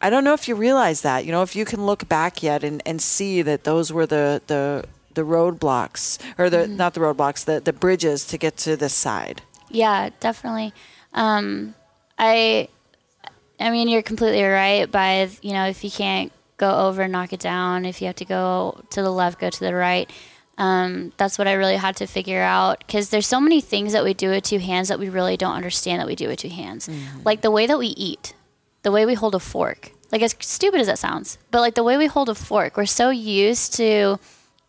I 0.00 0.10
don't 0.10 0.24
know 0.24 0.34
if 0.34 0.48
you 0.48 0.54
realize 0.54 1.02
that. 1.02 1.24
You 1.26 1.32
know, 1.32 1.42
if 1.42 1.54
you 1.54 1.64
can 1.64 1.84
look 1.84 2.08
back 2.08 2.42
yet 2.42 2.64
and, 2.64 2.82
and 2.86 3.02
see 3.02 3.42
that 3.42 3.64
those 3.64 3.92
were 3.92 4.06
the 4.06 4.42
the 4.46 4.84
the 5.14 5.22
roadblocks 5.22 6.18
or 6.38 6.48
the 6.48 6.66
not 6.66 6.94
the 6.94 7.00
roadblocks, 7.00 7.44
the 7.44 7.60
the 7.60 7.72
bridges 7.72 8.26
to 8.28 8.38
get 8.38 8.56
to 8.58 8.76
this 8.76 8.94
side. 8.94 9.42
Yeah, 9.68 10.10
definitely. 10.20 10.72
Um, 11.14 11.74
I, 12.18 12.68
I 13.58 13.70
mean, 13.70 13.88
you're 13.88 14.02
completely 14.02 14.42
right. 14.42 14.90
By 14.90 15.28
you 15.42 15.52
know, 15.52 15.66
if 15.66 15.84
you 15.84 15.90
can't 15.90 16.32
go 16.60 16.88
over, 16.88 17.02
and 17.02 17.12
knock 17.12 17.32
it 17.32 17.40
down. 17.40 17.84
If 17.84 18.00
you 18.00 18.06
have 18.06 18.16
to 18.16 18.24
go 18.24 18.84
to 18.90 19.02
the 19.02 19.10
left, 19.10 19.40
go 19.40 19.50
to 19.50 19.60
the 19.60 19.74
right. 19.74 20.08
Um, 20.58 21.12
that's 21.16 21.38
what 21.38 21.48
I 21.48 21.54
really 21.54 21.76
had 21.76 21.96
to 21.96 22.06
figure 22.06 22.42
out 22.42 22.80
because 22.80 23.08
there's 23.08 23.26
so 23.26 23.40
many 23.40 23.62
things 23.62 23.94
that 23.94 24.04
we 24.04 24.12
do 24.12 24.28
with 24.28 24.44
two 24.44 24.58
hands 24.58 24.88
that 24.88 24.98
we 24.98 25.08
really 25.08 25.38
don't 25.38 25.54
understand 25.54 26.00
that 26.00 26.06
we 26.06 26.14
do 26.14 26.28
with 26.28 26.38
two 26.38 26.50
hands. 26.50 26.88
Like 27.24 27.40
the 27.40 27.50
way 27.50 27.66
that 27.66 27.78
we 27.78 27.88
eat, 27.88 28.34
the 28.82 28.92
way 28.92 29.06
we 29.06 29.14
hold 29.14 29.34
a 29.34 29.40
fork. 29.40 29.92
Like 30.12 30.22
as 30.22 30.34
stupid 30.40 30.80
as 30.80 30.88
that 30.88 30.98
sounds, 30.98 31.38
but 31.50 31.60
like 31.60 31.74
the 31.74 31.84
way 31.84 31.96
we 31.96 32.06
hold 32.06 32.28
a 32.28 32.34
fork, 32.34 32.76
we're 32.76 32.86
so 32.86 33.10
used 33.10 33.74
to 33.74 34.18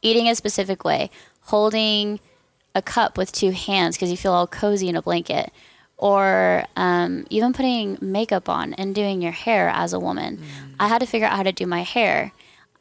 eating 0.02 0.28
a 0.28 0.36
specific 0.36 0.84
way, 0.84 1.10
holding 1.42 2.20
a 2.76 2.82
cup 2.82 3.18
with 3.18 3.32
two 3.32 3.52
hands 3.52 3.96
because 3.96 4.12
you 4.12 4.18
feel 4.18 4.34
all 4.34 4.48
cozy 4.48 4.88
in 4.88 4.96
a 4.96 5.02
blanket, 5.02 5.52
or 5.98 6.66
um, 6.76 7.26
even 7.30 7.54
putting 7.54 7.98
makeup 8.02 8.50
on 8.50 8.74
and 8.76 8.96
doing 8.96 9.22
your 9.22 9.32
hair 9.32 9.70
as 9.70 9.94
a 9.94 10.00
woman. 10.00 10.42
I 10.80 10.88
had 10.88 11.00
to 11.00 11.06
figure 11.06 11.28
out 11.28 11.38
how 11.38 11.44
to 11.44 11.52
do 11.52 11.66
my 11.66 11.82
hair. 11.82 12.32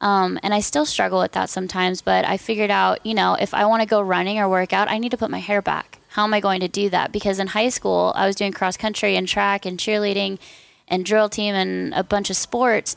Um, 0.01 0.39
and 0.43 0.55
I 0.55 0.61
still 0.61 0.87
struggle 0.87 1.21
with 1.21 1.33
that 1.33 1.51
sometimes, 1.51 2.01
but 2.01 2.25
I 2.25 2.39
figured 2.39 2.71
out, 2.71 3.05
you 3.05 3.13
know, 3.13 3.37
if 3.39 3.53
I 3.53 3.67
want 3.67 3.83
to 3.83 3.87
go 3.87 4.01
running 4.01 4.39
or 4.39 4.49
work 4.49 4.73
out, 4.73 4.91
I 4.91 4.97
need 4.97 5.11
to 5.11 5.19
put 5.19 5.31
my 5.31 5.41
hair 5.41 5.61
back. 5.61 5.99
How 6.09 6.25
am 6.25 6.33
I 6.33 6.41
going 6.41 6.61
to 6.61 6.69
do 6.69 6.89
that? 6.89 7.13
Because 7.13 7.39
in 7.39 7.49
high 7.49 7.69
school, 7.69 8.13
I 8.17 8.27
was 8.27 8.35
doing 8.35 8.53
cross 8.53 8.79
country 8.79 9.17
and 9.17 9.29
track 9.29 9.67
and 9.67 9.79
cheerleading 9.79 10.39
and 10.91 11.05
drill 11.05 11.29
team 11.29 11.55
and 11.55 11.95
a 11.95 12.03
bunch 12.05 12.29
of 12.31 12.37
sports. 12.37 12.97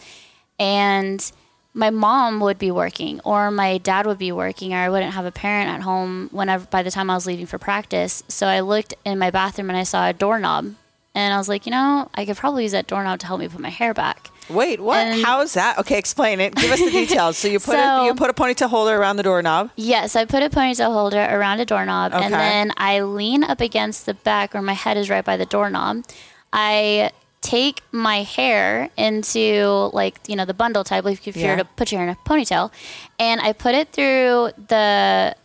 And 0.60 1.32
my 1.74 1.90
mom 1.90 2.40
would 2.40 2.60
be 2.60 2.70
working 2.72 3.20
or 3.22 3.50
my 3.50 3.78
dad 3.80 4.06
would 4.06 4.20
be 4.20 4.32
working 4.32 4.74
or 4.74 4.78
I 4.78 4.90
wouldn't 4.90 5.14
have 5.14 5.26
a 5.26 5.32
parent 5.32 5.70
at 5.70 5.82
home 5.82 6.30
whenever 6.32 6.66
by 6.68 6.84
the 6.84 6.92
time 6.92 7.10
I 7.10 7.16
was 7.16 7.26
leaving 7.26 7.46
for 7.48 7.58
practice. 7.58 8.24
So 8.28 8.46
I 8.48 8.60
looked 8.60 8.94
in 9.06 9.18
my 9.18 9.32
bathroom 9.32 9.70
and 9.70 9.78
I 9.78 9.84
saw 9.84 10.08
a 10.08 10.14
doorknob 10.14 10.76
and 11.16 11.34
I 11.34 11.38
was 11.38 11.50
like, 11.50 11.66
you 11.66 11.72
know, 11.72 12.10
I 12.14 12.26
could 12.26 12.38
probably 12.38 12.64
use 12.64 12.72
that 12.74 12.88
doorknob 12.88 13.20
to 13.20 13.28
help 13.28 13.40
me 13.40 13.48
put 13.48 13.60
my 13.60 13.70
hair 13.70 13.94
back. 13.94 14.30
Wait, 14.50 14.80
what? 14.82 14.98
And- 14.98 15.24
How 15.24 15.42
is 15.42 15.54
that? 15.54 15.78
Okay, 15.80 15.98
explain 15.98 16.40
it. 16.40 16.54
Give 16.56 16.72
us 16.72 16.80
the 16.80 16.92
details. 16.92 17.38
So 17.38 17.48
you 17.48 17.60
put 17.60 17.74
So- 17.76 17.80
a, 17.80 18.06
you 18.06 18.14
put 18.16 18.30
a 18.30 18.34
ponytail 18.34 18.70
holder 18.70 18.96
around 18.96 19.16
the 19.18 19.24
doorknob. 19.24 19.72
Yes, 19.76 20.16
I 20.16 20.26
put 20.26 20.44
a 20.44 20.50
ponytail 20.50 20.92
holder 20.94 21.22
around 21.24 21.60
a 21.60 21.66
doorknob 21.66 22.14
Okay. 22.14 22.24
and 22.26 22.34
then 22.34 22.72
I 22.78 23.02
lean 23.02 23.44
up 23.44 23.62
against 23.62 24.06
the 24.06 24.14
back 24.14 24.54
where 24.54 24.62
my 24.64 24.74
head 24.74 24.98
is 24.98 25.10
right 25.10 25.26
by 25.26 25.38
the 25.38 25.46
doorknob. 25.46 26.04
I 26.52 27.12
take 27.44 27.84
my 27.92 28.24
hair 28.24 28.90
into 28.98 29.92
like, 29.94 30.20
you 30.28 30.36
know, 30.36 30.46
the 30.46 30.54
bundle 30.54 30.84
type, 30.84 31.04
like 31.04 31.28
if 31.28 31.38
you 31.38 31.48
were 31.48 31.58
to 31.58 31.66
put 31.66 31.92
your 31.92 32.00
hair 32.00 32.10
in 32.10 32.16
a 32.16 32.30
ponytail, 32.30 32.72
and 33.20 33.40
I 33.42 33.54
put 33.54 33.76
it 33.76 33.92
through 33.92 34.52
the 34.70 35.36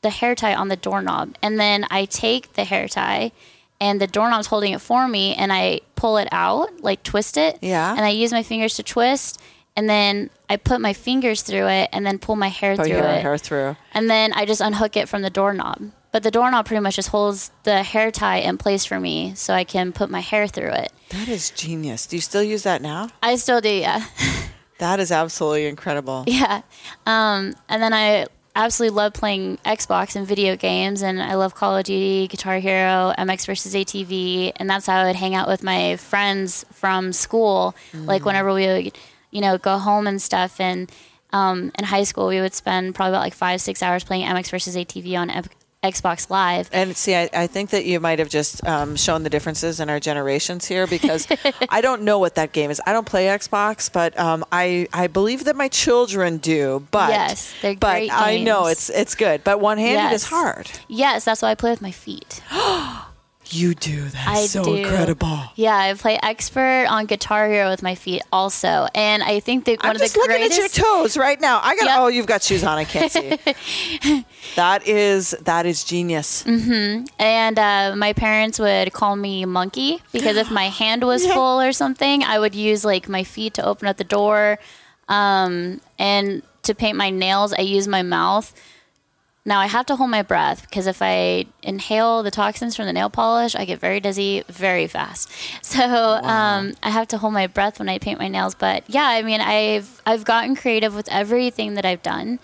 the 0.00 0.10
hair 0.10 0.34
tie 0.34 0.54
on 0.54 0.68
the 0.68 0.76
doorknob. 0.76 1.34
And 1.42 1.58
then 1.58 1.84
I 1.90 2.04
take 2.04 2.54
the 2.54 2.64
hair 2.64 2.88
tie 2.88 3.32
and 3.80 4.00
the 4.00 4.06
doorknob's 4.06 4.46
holding 4.46 4.72
it 4.72 4.80
for 4.80 5.08
me 5.08 5.34
and 5.34 5.52
I 5.52 5.80
pull 5.96 6.18
it 6.18 6.28
out, 6.30 6.80
like 6.82 7.02
twist 7.02 7.36
it. 7.36 7.58
Yeah. 7.60 7.90
And 7.90 8.04
I 8.04 8.10
use 8.10 8.32
my 8.32 8.44
fingers 8.44 8.74
to 8.76 8.84
twist 8.84 9.40
and 9.76 9.88
then 9.90 10.30
I 10.48 10.56
put 10.56 10.80
my 10.80 10.92
fingers 10.92 11.42
through 11.42 11.66
it 11.66 11.90
and 11.92 12.06
then 12.06 12.18
pull 12.18 12.36
my 12.36 12.48
hair 12.48 12.76
through 12.76 12.86
your 12.86 12.98
it. 12.98 13.22
hair 13.22 13.38
through. 13.38 13.76
And 13.92 14.08
then 14.08 14.32
I 14.32 14.44
just 14.44 14.60
unhook 14.60 14.96
it 14.96 15.08
from 15.08 15.22
the 15.22 15.30
doorknob. 15.30 15.90
But 16.10 16.22
the 16.22 16.30
doorknob 16.30 16.66
pretty 16.66 16.80
much 16.80 16.96
just 16.96 17.10
holds 17.10 17.50
the 17.64 17.82
hair 17.82 18.10
tie 18.10 18.38
in 18.38 18.56
place 18.56 18.84
for 18.84 18.98
me 18.98 19.34
so 19.34 19.52
I 19.52 19.64
can 19.64 19.92
put 19.92 20.08
my 20.08 20.20
hair 20.20 20.46
through 20.46 20.70
it. 20.72 20.92
That 21.10 21.28
is 21.28 21.50
genius. 21.50 22.06
Do 22.06 22.16
you 22.16 22.22
still 22.22 22.42
use 22.42 22.62
that 22.62 22.80
now? 22.80 23.10
I 23.22 23.36
still 23.36 23.60
do, 23.60 23.68
yeah. 23.70 24.04
That 24.78 25.00
is 25.00 25.10
absolutely 25.10 25.66
incredible. 25.66 26.22
Yeah. 26.28 26.62
Um, 27.04 27.56
and 27.68 27.82
then 27.82 27.92
I 27.92 28.26
absolutely 28.54 28.96
love 28.96 29.12
playing 29.12 29.58
Xbox 29.64 30.14
and 30.14 30.24
video 30.24 30.54
games, 30.56 31.02
and 31.02 31.20
I 31.20 31.34
love 31.34 31.54
Call 31.56 31.76
of 31.76 31.82
Duty, 31.84 32.28
Guitar 32.28 32.58
Hero, 32.58 33.12
MX 33.18 33.46
versus 33.46 33.74
ATV, 33.74 34.52
and 34.54 34.70
that's 34.70 34.86
how 34.86 34.98
I 34.98 35.06
would 35.06 35.16
hang 35.16 35.34
out 35.34 35.48
with 35.48 35.64
my 35.64 35.96
friends 35.96 36.64
from 36.72 37.12
school. 37.12 37.74
Like 37.92 38.24
whenever 38.24 38.54
we 38.54 38.66
would, 38.66 38.98
you 39.32 39.40
know, 39.40 39.58
go 39.58 39.78
home 39.78 40.06
and 40.06 40.22
stuff. 40.22 40.60
And 40.60 40.90
um, 41.32 41.72
in 41.76 41.84
high 41.84 42.04
school, 42.04 42.28
we 42.28 42.40
would 42.40 42.54
spend 42.54 42.94
probably 42.94 43.14
about 43.14 43.22
like 43.22 43.34
five, 43.34 43.60
six 43.60 43.82
hours 43.82 44.04
playing 44.04 44.26
MX 44.26 44.50
versus 44.50 44.76
ATV 44.76 45.18
on 45.18 45.28
Xbox 45.82 46.28
Live. 46.28 46.68
And 46.72 46.96
see, 46.96 47.14
I, 47.14 47.30
I 47.32 47.46
think 47.46 47.70
that 47.70 47.84
you 47.84 48.00
might 48.00 48.18
have 48.18 48.28
just 48.28 48.66
um, 48.66 48.96
shown 48.96 49.22
the 49.22 49.30
differences 49.30 49.78
in 49.78 49.88
our 49.88 50.00
generations 50.00 50.66
here 50.66 50.86
because 50.86 51.28
I 51.68 51.80
don't 51.80 52.02
know 52.02 52.18
what 52.18 52.34
that 52.34 52.52
game 52.52 52.70
is. 52.70 52.80
I 52.84 52.92
don't 52.92 53.06
play 53.06 53.26
Xbox, 53.26 53.92
but 53.92 54.18
um, 54.18 54.44
I 54.50 54.88
I 54.92 55.06
believe 55.06 55.44
that 55.44 55.54
my 55.54 55.68
children 55.68 56.38
do. 56.38 56.86
But 56.90 57.10
Yes, 57.10 57.54
they're 57.62 57.76
but 57.76 57.92
great 57.92 58.10
I 58.12 58.38
know 58.42 58.66
it's 58.66 58.90
it's 58.90 59.14
good. 59.14 59.44
But 59.44 59.60
one 59.60 59.78
handed 59.78 60.14
is 60.14 60.24
hard. 60.24 60.68
Yes, 60.88 61.24
that's 61.24 61.42
why 61.42 61.50
I 61.50 61.54
play 61.54 61.70
with 61.70 61.82
my 61.82 61.92
feet. 61.92 62.42
You 63.50 63.74
do. 63.74 64.02
That's 64.02 64.26
I 64.26 64.46
so 64.46 64.64
do. 64.64 64.74
incredible. 64.76 65.38
Yeah, 65.54 65.76
I 65.76 65.94
play 65.94 66.18
expert 66.22 66.86
on 66.88 67.06
Guitar 67.06 67.48
Hero 67.48 67.70
with 67.70 67.82
my 67.82 67.94
feet 67.94 68.22
also, 68.32 68.86
and 68.94 69.22
I 69.22 69.40
think 69.40 69.64
that 69.64 69.78
one 69.78 69.90
I'm 69.90 69.96
of 69.96 69.98
the 70.00 70.04
just 70.04 70.16
looking 70.16 70.42
at 70.42 70.56
your 70.56 70.68
toes 70.68 71.16
right 71.16 71.40
now. 71.40 71.60
I 71.62 71.74
got. 71.76 71.84
Yep. 71.86 71.94
Oh, 71.98 72.06
you've 72.08 72.26
got 72.26 72.42
shoes 72.42 72.62
on. 72.64 72.76
I 72.78 72.84
can't 72.84 73.10
see. 73.10 74.24
that 74.56 74.86
is 74.86 75.30
that 75.42 75.66
is 75.66 75.84
genius. 75.84 76.44
And 76.46 77.58
uh, 77.58 77.94
my 77.96 78.12
parents 78.12 78.58
would 78.58 78.92
call 78.92 79.16
me 79.16 79.44
monkey 79.44 80.02
because 80.12 80.36
if 80.36 80.50
my 80.50 80.68
hand 80.68 81.04
was 81.04 81.26
full 81.26 81.60
or 81.60 81.72
something, 81.72 82.22
I 82.24 82.38
would 82.38 82.54
use 82.54 82.84
like 82.84 83.08
my 83.08 83.24
feet 83.24 83.54
to 83.54 83.64
open 83.64 83.88
up 83.88 83.96
the 83.96 84.04
door. 84.04 84.58
Um, 85.08 85.80
and 85.98 86.42
to 86.64 86.74
paint 86.74 86.96
my 86.98 87.08
nails, 87.08 87.54
I 87.54 87.62
use 87.62 87.88
my 87.88 88.02
mouth. 88.02 88.52
Now 89.48 89.60
I 89.60 89.66
have 89.66 89.86
to 89.86 89.96
hold 89.96 90.10
my 90.10 90.22
breath 90.22 90.60
because 90.62 90.86
if 90.86 91.00
I 91.00 91.46
inhale 91.62 92.22
the 92.22 92.30
toxins 92.30 92.76
from 92.76 92.84
the 92.86 92.92
nail 92.92 93.08
polish, 93.08 93.56
I 93.56 93.64
get 93.64 93.80
very 93.80 93.98
dizzy 93.98 94.44
very 94.48 94.86
fast. 94.86 95.30
So 95.62 95.80
um, 95.84 96.74
I 96.82 96.90
have 96.90 97.08
to 97.08 97.18
hold 97.18 97.32
my 97.32 97.46
breath 97.46 97.78
when 97.78 97.88
I 97.88 97.98
paint 97.98 98.18
my 98.18 98.28
nails. 98.28 98.54
But 98.54 98.84
yeah, 98.88 99.06
I 99.08 99.22
mean, 99.22 99.40
I've 99.40 100.02
I've 100.04 100.24
gotten 100.24 100.54
creative 100.54 100.94
with 100.94 101.08
everything 101.10 101.74
that 101.74 101.84
I've 101.84 102.02
done, 102.02 102.38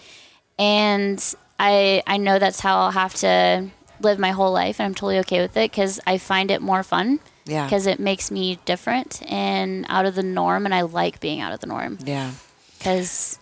and 0.58 1.18
I 1.58 2.02
I 2.06 2.16
know 2.16 2.38
that's 2.38 2.60
how 2.60 2.78
I'll 2.78 2.90
have 2.90 3.14
to 3.16 3.68
live 4.00 4.18
my 4.18 4.30
whole 4.30 4.52
life, 4.52 4.78
and 4.80 4.86
I'm 4.86 4.94
totally 4.94 5.18
okay 5.20 5.40
with 5.40 5.56
it 5.56 5.70
because 5.70 6.00
I 6.06 6.18
find 6.18 6.50
it 6.50 6.60
more 6.62 6.82
fun. 6.82 7.20
Yeah. 7.46 7.64
Because 7.66 7.86
it 7.86 8.00
makes 8.00 8.30
me 8.30 8.58
different 8.64 9.20
and 9.30 9.84
out 9.90 10.06
of 10.06 10.14
the 10.14 10.22
norm, 10.22 10.64
and 10.64 10.74
I 10.74 10.82
like 10.82 11.20
being 11.20 11.40
out 11.40 11.52
of 11.52 11.60
the 11.60 11.66
norm 11.66 11.98
Yeah. 12.04 12.30
because 12.78 13.38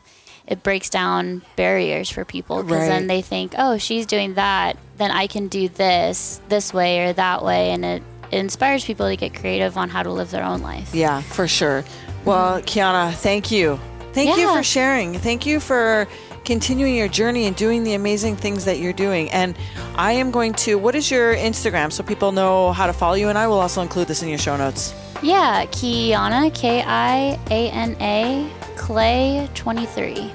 it 0.47 0.63
breaks 0.63 0.91
down 0.91 1.43
barriers 1.57 2.11
for 2.11 2.25
people 2.25 2.63
because 2.63 2.81
Right. 2.81 2.89
then 2.89 3.07
they 3.07 3.23
think, 3.23 3.55
oh, 3.57 3.79
she's 3.79 4.07
doing 4.07 4.35
that, 4.35 4.77
then 4.99 5.11
I 5.11 5.27
can 5.27 5.49
do 5.49 5.69
this 5.69 6.41
this 6.49 6.73
way 6.75 7.01
or 7.07 7.13
that 7.15 7.45
way, 7.45 7.71
and 7.71 7.85
it, 7.85 8.03
it 8.31 8.39
inspires 8.39 8.85
people 8.85 9.09
to 9.09 9.17
get 9.17 9.35
creative 9.35 9.77
on 9.77 9.89
how 9.89 10.03
to 10.03 10.11
live 10.11 10.31
their 10.31 10.45
own 10.45 10.61
life. 10.63 10.95
Yeah, 10.95 11.21
for 11.21 11.47
sure. 11.49 11.85
Well, 12.25 12.59
mm-hmm. 12.59 12.67
Kiana, 12.67 13.13
thank 13.15 13.51
you. 13.51 13.79
Thank 14.13 14.37
you 14.39 14.53
for 14.55 14.63
sharing. 14.63 15.15
Thank 15.19 15.47
you 15.47 15.59
for 15.59 16.07
continuing 16.45 16.95
your 16.95 17.09
journey 17.09 17.47
and 17.47 17.57
doing 17.57 17.83
the 17.85 17.95
amazing 17.95 18.37
things 18.37 18.65
that 18.67 18.79
you're 18.79 18.93
doing. 18.93 19.31
And 19.31 19.57
I 19.97 20.13
am 20.13 20.31
going 20.31 20.53
to, 20.55 20.77
what 20.77 20.95
is 20.95 21.11
your 21.11 21.35
Instagram 21.35 21.91
so 21.93 22.03
people 22.03 22.31
know 22.33 22.73
how 22.73 22.87
to 22.87 22.93
follow 22.93 23.15
you? 23.15 23.29
And 23.29 23.39
I 23.39 23.47
will 23.47 23.61
also 23.61 23.81
include 23.81 24.09
this 24.09 24.23
in 24.23 24.29
your 24.29 24.39
show 24.39 24.57
notes. 24.57 24.93
Yeah, 25.23 25.65
Kiana, 25.67 26.53
K 26.55 26.83
I 26.85 27.39
A 27.51 27.71
N 27.71 27.97
A, 28.01 28.51
Clay 28.77 29.49
23. 29.55 30.31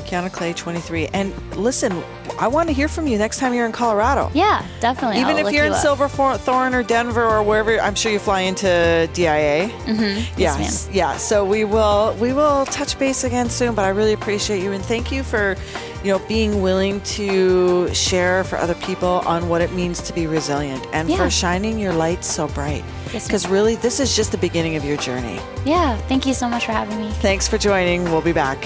Kiana 0.00 0.32
Clay 0.32 0.54
23. 0.54 1.08
And 1.08 1.34
listen, 1.56 2.02
I 2.38 2.48
want 2.48 2.68
to 2.68 2.72
hear 2.72 2.88
from 2.88 3.06
you 3.06 3.18
next 3.18 3.38
time 3.38 3.52
you're 3.52 3.66
in 3.66 3.72
Colorado. 3.72 4.30
Yeah, 4.32 4.64
definitely. 4.80 5.20
Even 5.20 5.36
I'll 5.36 5.46
if 5.46 5.52
you're 5.52 5.66
you 5.66 5.72
in. 5.74 5.78
Silverthorne 5.78 6.74
or 6.74 6.82
Denver 6.82 7.22
or 7.22 7.42
wherever, 7.42 7.78
I'm 7.78 7.94
sure 7.94 8.10
you 8.10 8.18
fly 8.18 8.40
into 8.40 9.08
DIA. 9.12 9.68
Mm-hmm. 9.68 10.40
Yes, 10.40 10.88
yeah. 10.92 11.18
So 11.18 11.44
we 11.44 11.64
will 11.64 12.14
we 12.18 12.32
will 12.32 12.64
touch 12.66 12.98
base 12.98 13.24
again 13.24 13.50
soon. 13.50 13.74
But 13.74 13.84
I 13.84 13.90
really 13.90 14.14
appreciate 14.14 14.62
you 14.62 14.72
and 14.72 14.82
thank 14.82 15.12
you 15.12 15.22
for, 15.22 15.56
you 16.02 16.10
know, 16.12 16.20
being 16.26 16.62
willing 16.62 17.02
to 17.02 17.92
share 17.92 18.44
for 18.44 18.56
other 18.56 18.76
people 18.76 19.20
on 19.26 19.50
what 19.50 19.60
it 19.60 19.72
means 19.72 20.00
to 20.02 20.14
be 20.14 20.26
resilient 20.26 20.86
and 20.94 21.10
Yeah. 21.10 21.18
for 21.18 21.28
shining 21.28 21.78
your 21.78 21.92
light 21.92 22.24
so 22.24 22.48
bright. 22.48 22.82
Yes, 23.12 23.26
Because 23.26 23.44
ma'am. 23.44 23.52
really, 23.52 23.76
this 23.76 24.00
is 24.00 24.14
just 24.14 24.32
the 24.32 24.38
beginning 24.38 24.76
of 24.76 24.84
your 24.84 24.96
journey. 24.98 25.38
Yeah, 25.64 25.96
thank 26.08 26.26
you 26.26 26.34
so 26.34 26.48
much 26.48 26.66
for 26.66 26.72
having 26.72 26.98
me. 27.00 27.10
Thanks 27.20 27.48
for 27.48 27.58
joining. 27.58 28.04
We'll 28.04 28.22
be 28.22 28.32
back. 28.32 28.58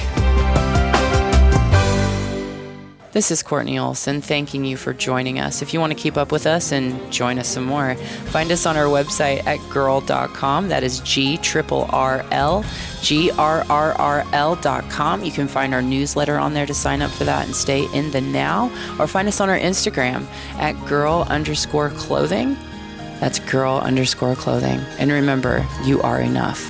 This 3.12 3.31
is 3.31 3.42
Courtney 3.42 3.78
Olson 3.78 4.22
thanking 4.22 4.64
you 4.64 4.78
for 4.78 4.94
joining 4.94 5.38
us. 5.38 5.61
If 5.61 5.74
you 5.74 5.81
want 5.81 5.92
to 5.92 5.98
keep 5.98 6.16
up 6.16 6.33
with 6.33 6.46
us 6.46 6.72
and 6.72 7.12
join 7.12 7.38
us 7.38 7.46
some 7.46 7.64
more, 7.64 7.94
find 7.94 8.50
us 8.50 8.64
on 8.64 8.74
our 8.78 8.87
website 8.87 9.46
at 9.46 9.59
grrrl.com. 9.68 10.68
That 10.68 10.83
is 10.83 11.00
G 11.00 11.37
triple 11.37 11.85
R 11.90 12.24
L, 12.31 12.64
G 13.02 13.31
R 13.33 13.66
R 13.68 13.92
R 13.98 14.24
L 14.33 14.57
dot 14.57 14.88
com. 14.88 15.22
You 15.22 15.31
can 15.31 15.46
find 15.46 15.74
our 15.74 15.83
newsletter 15.83 16.38
on 16.38 16.55
there 16.55 16.64
to 16.64 16.72
sign 16.72 17.02
up 17.02 17.11
for 17.11 17.24
that 17.24 17.44
and 17.44 17.55
stay 17.55 17.85
in 17.92 18.11
the 18.12 18.22
now, 18.22 18.70
or 18.98 19.07
find 19.07 19.28
us 19.28 19.42
on 19.42 19.50
our 19.50 19.59
Instagram 19.59 20.24
at 20.55 20.74
grrrl 20.76 21.28
underscore 21.28 21.90
clothing. 21.90 22.57
That's 23.22 23.38
grrrl 23.38 23.80
underscore 23.80 24.35
clothing. 24.35 24.80
And 24.98 25.12
remember, 25.12 25.64
you 25.85 26.02
are 26.02 26.20
enough. 26.20 26.68